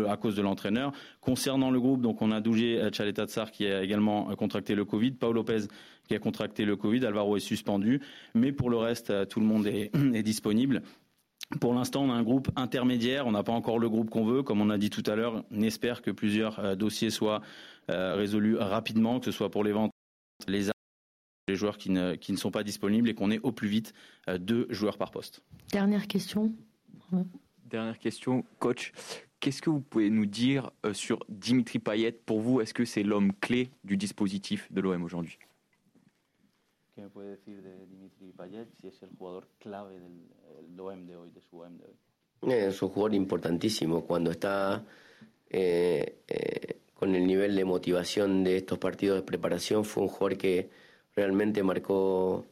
à 0.09 0.17
cause 0.17 0.35
de 0.35 0.43
l'entraîneur. 0.43 0.93
Concernant 1.21 1.71
le 1.71 1.81
groupe, 1.81 2.01
donc 2.01 2.21
on 2.23 2.33
a 2.33 2.41
Dougé 2.41 2.81
Tchaletatsar 2.91 3.53
qui 3.53 3.67
a 3.67 3.83
également 3.83 4.35
contracté 4.35 4.75
le 4.75 4.85
Covid, 4.85 5.13
Paul 5.13 5.35
Lopez 5.35 5.69
qui 6.09 6.17
a 6.17 6.19
contracté 6.19 6.65
le 6.65 6.75
Covid, 6.75 7.07
Alvaro 7.07 7.37
est 7.37 7.41
suspendu, 7.41 8.01
mais 8.35 8.51
pour 8.51 8.71
le 8.71 8.77
reste, 8.77 9.29
tout 9.29 9.39
le 9.39 9.47
monde 9.47 9.69
est 9.69 9.91
disponible. 10.25 10.83
Pour 11.61 11.75
l'instant, 11.75 12.03
on 12.05 12.11
a 12.11 12.15
un 12.15 12.23
groupe 12.23 12.51
intermédiaire. 12.57 13.27
On 13.27 13.33
n'a 13.33 13.43
pas 13.43 13.53
encore 13.53 13.79
le 13.79 13.89
groupe 13.89 14.11
qu'on 14.11 14.25
veut. 14.25 14.43
Comme 14.43 14.61
on 14.61 14.71
a 14.71 14.79
dit 14.79 14.91
tout 14.91 15.03
à 15.07 15.15
l'heure, 15.15 15.45
on 15.51 15.63
espère 15.63 16.03
que 16.03 16.11
plusieurs 16.11 16.59
euh, 16.61 16.75
dossiers 16.75 17.11
soient 17.11 17.43
euh, 17.91 18.15
résolus 18.15 18.57
rapidement, 18.57 19.19
que 19.19 19.27
ce 19.27 19.33
soit 19.33 19.51
pour 19.51 19.65
les 19.65 19.73
ventes, 19.73 19.93
les 20.49 20.71
les 21.49 21.57
joueurs 21.57 21.77
qui 21.77 21.91
ne, 21.91 22.15
qui 22.15 22.31
ne 22.31 22.37
sont 22.37 22.53
pas 22.53 22.63
disponibles 22.63 23.09
et 23.09 23.15
qu'on 23.15 23.33
ait 23.33 23.41
au 23.43 23.51
plus 23.51 23.67
vite 23.67 23.95
euh, 24.29 24.39
deux 24.39 24.69
joueurs 24.71 24.97
par 24.97 25.11
poste. 25.11 25.43
Dernière 25.73 26.07
question. 26.07 26.53
Dernière 27.67 27.99
question, 27.99 28.45
coach. 28.61 28.93
Qu'est-ce 29.41 29.61
que 29.61 29.69
vous 29.69 29.81
pouvez 29.81 30.09
nous 30.09 30.25
dire 30.25 30.71
sur 30.93 31.19
Dimitri 31.29 31.81
Payet? 31.81 32.13
Pour 32.13 32.41
vous, 32.41 32.61
est-ce 32.61 32.73
que 32.73 32.85
c'est 32.85 33.03
l'homme 33.03 33.33
clé 33.41 33.71
du 33.83 33.97
dispositif 33.97 34.73
de 34.73 34.81
l'OM 34.81 35.03
aujourd'hui? 35.03 35.39
¿Qué 37.03 37.07
me 37.07 37.15
puede 37.15 37.31
decir 37.31 37.61
de 37.65 37.85
Dimitri 37.87 38.31
Payet 38.31 38.69
si 38.81 38.87
es 38.87 39.03
el 39.03 39.11
jugador 39.19 39.49
clave 39.59 39.99
del 39.99 40.79
OM 40.79 41.05
de 41.05 41.17
hoy, 41.17 41.31
de 41.33 41.41
su 41.41 41.59
OM 41.59 41.77
de 41.77 41.87
hoy? 41.87 42.55
Es 42.55 42.81
un 42.81 42.91
jugador 42.91 43.15
importantísimo. 43.15 44.05
Cuando 44.07 44.31
está 44.31 44.85
eh, 45.51 46.21
eh, 46.29 46.77
con 46.95 47.17
el 47.17 47.27
nivel 47.27 47.57
de 47.57 47.65
motivación 47.65 48.45
de 48.45 48.59
estos 48.59 48.79
partidos 48.79 49.17
de 49.17 49.23
preparación, 49.23 49.85
fue 49.85 50.05
un 50.05 50.11
jugador 50.11 50.39
que 50.39 50.71
realmente 51.17 51.65
marcó, 51.65 52.47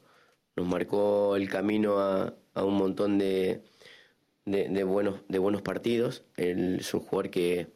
nos 0.56 0.66
marcó 0.66 1.36
el 1.36 1.48
camino 1.48 2.00
a, 2.00 2.34
a 2.52 2.64
un 2.64 2.74
montón 2.74 3.18
de, 3.18 3.62
de, 4.46 4.68
de, 4.68 4.82
buenos, 4.82 5.20
de 5.28 5.38
buenos 5.38 5.62
partidos. 5.62 6.24
Él 6.36 6.78
es 6.80 6.92
un 6.92 7.02
jugador 7.02 7.30
que 7.30 7.68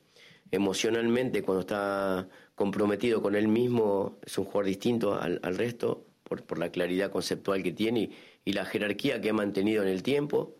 emocionalmente 0.50 1.42
cuando 1.44 1.60
está 1.60 2.28
comprometido 2.56 3.22
con 3.22 3.36
él 3.36 3.46
mismo, 3.46 4.18
es 4.26 4.36
un 4.38 4.44
jugador 4.44 4.66
distinto 4.66 5.14
al, 5.14 5.38
resto 5.56 6.04
por, 6.42 6.58
la 6.58 6.70
claridad 6.70 7.10
conceptual 7.10 7.62
que 7.62 7.72
tiene 7.72 8.10
y, 8.44 8.52
la 8.52 8.64
jerarquía 8.64 9.20
que 9.20 9.30
ha 9.30 9.32
mantenido 9.32 9.82
en 9.82 9.88
el 9.88 10.02
tiempo. 10.02 10.56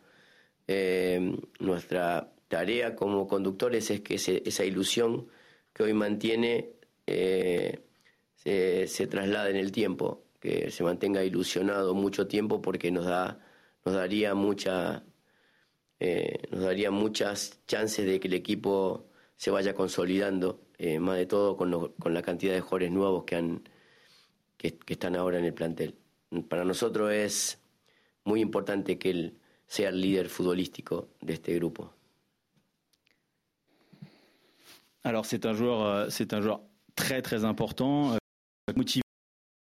Eh, 0.67 1.37
nuestra 1.61 2.33
tarea 2.49 2.95
como 2.97 3.29
conductores 3.29 3.91
es 3.91 4.01
que 4.01 4.15
esa 4.15 4.65
ilusión 4.65 5.29
que 5.73 5.83
hoy 5.83 5.93
mantiene 5.93 6.71
eh, 7.07 7.81
se, 8.37 9.07
traslade 9.07 9.51
en 9.51 9.57
el 9.57 9.73
tiempo, 9.73 10.25
que 10.41 10.71
se 10.71 10.83
mantenga 10.85 11.25
ilusionado 11.25 11.95
mucho 11.95 12.27
tiempo 12.27 12.63
porque 12.63 12.91
nos 12.91 13.07
da 13.07 13.41
nos 13.85 13.95
daría 13.95 14.35
mucha 14.35 15.05
eh, 16.01 16.39
nos 16.51 16.63
daría 16.63 16.91
muchas 16.91 17.61
chances 17.67 18.07
de 18.07 18.19
que 18.21 18.29
el 18.29 18.35
equipo 18.35 19.07
se 19.37 19.51
vaya 19.51 19.75
consolidando, 19.75 20.61
más 21.01 21.17
de 21.17 21.27
todo 21.27 21.57
con, 21.57 21.93
con, 21.95 22.15
la 22.15 22.23
cantidad 22.23 22.53
de 22.55 22.61
jugadores 22.61 22.91
nuevos 22.91 23.25
que 23.25 23.37
han 23.37 23.63
que, 24.57 24.77
que, 24.77 24.95
están 24.95 25.17
ahora 25.17 25.39
en 25.39 25.45
el 25.45 25.55
plantel. 25.55 25.95
Para 26.49 26.65
nosotros 26.65 27.13
es 27.13 27.59
muy 28.25 28.41
importante 28.41 28.99
que 28.99 29.11
él 29.11 29.35
sea 29.67 29.89
el 29.91 30.01
líder 30.01 30.29
futbolístico 30.29 31.09
de 31.21 31.35
este 31.35 31.55
grupo. 31.55 31.93
Alors 35.05 35.27
c'est 35.27 35.45
un 35.45 35.53
joueur, 35.53 35.83
euh, 35.83 36.07
c'est 36.09 36.33
un 36.33 36.41
joueur 36.41 36.63
très 36.97 37.21
très 37.21 37.45
important, 37.45 38.15
euh, 38.15 38.19
motivé. 38.75 39.03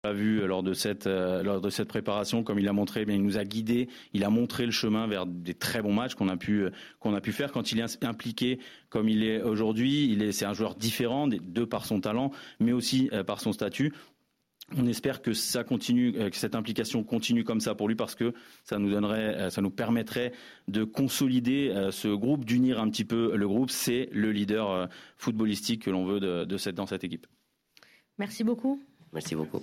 On 0.03 0.09
l'a 0.09 0.15
vu 0.15 0.45
lors 0.47 0.65
de 0.65 0.73
cette 0.73 1.07
euh, 1.07 1.45
lors 1.45 1.61
de 1.61 1.71
cette 1.71 1.87
préparation, 1.87 2.43
comme 2.43 2.59
il 2.59 2.67
a 2.67 2.73
montré, 2.73 3.05
bien 3.05 3.15
il 3.15 3.23
nous 3.23 3.39
a 3.39 3.45
guidé, 3.45 3.89
il 4.13 4.25
a 4.25 4.31
montré 4.31 4.67
le 4.67 4.73
chemin 4.73 5.07
vers 5.07 5.27
des 5.27 5.55
très 5.55 5.83
bons 5.83 5.93
matchs 5.93 6.15
qu'on 6.15 6.29
a 6.29 6.37
pu 6.37 6.65
qu'on 6.99 7.15
a 7.15 7.21
pu 7.21 7.31
faire. 7.33 7.53
Quand 7.53 7.71
il 7.71 7.79
est 7.79 8.05
impliqué, 8.05 8.59
comme 8.89 9.09
il 9.09 9.23
est 9.23 9.41
aujourd'hui, 9.43 10.11
il 10.11 10.23
est 10.23 10.33
c'est 10.33 10.47
un 10.47 10.55
joueur 10.55 10.75
différent 10.75 11.29
de 11.29 11.65
par 11.65 11.85
son 11.87 12.01
talent, 12.01 12.33
mais 12.59 12.73
aussi 12.73 13.09
par 13.27 13.41
son 13.41 13.53
statut. 13.53 13.93
On 14.77 14.87
espère 14.87 15.21
que 15.21 15.33
ça 15.33 15.65
continue, 15.65 16.13
que 16.13 16.37
cette 16.37 16.55
implication 16.55 17.03
continue 17.03 17.43
comme 17.43 17.61
ça 17.61 17.75
pour 17.75 17.89
lui 17.89 17.97
parce 17.97 18.15
que 18.15 18.33
ça 18.65 18.79
nous 18.79 18.91
donnerait, 18.91 19.51
ça 19.51 19.63
nous 19.63 19.71
permettrait 19.71 20.33
de 20.69 20.85
consolider 20.85 21.89
ce 21.91 22.09
groupe, 22.09 22.45
d'unir 22.45 22.81
un 22.81 22.89
petit 22.89 23.05
peu 23.05 23.37
le 23.37 23.49
groupe. 23.49 23.71
C'est 23.71 24.09
le 24.13 24.31
leader 24.31 24.89
footballistique 25.17 25.83
que 25.83 25.91
l'on 25.91 26.05
veut 26.05 26.21
de, 26.21 26.45
de 26.45 26.57
cette, 26.57 26.77
dans 26.77 26.87
cette 26.87 27.03
équipe. 27.03 27.27
Merci 28.19 28.45
beaucoup. 28.45 28.81
Merci 29.13 29.35
beaucoup. 29.35 29.61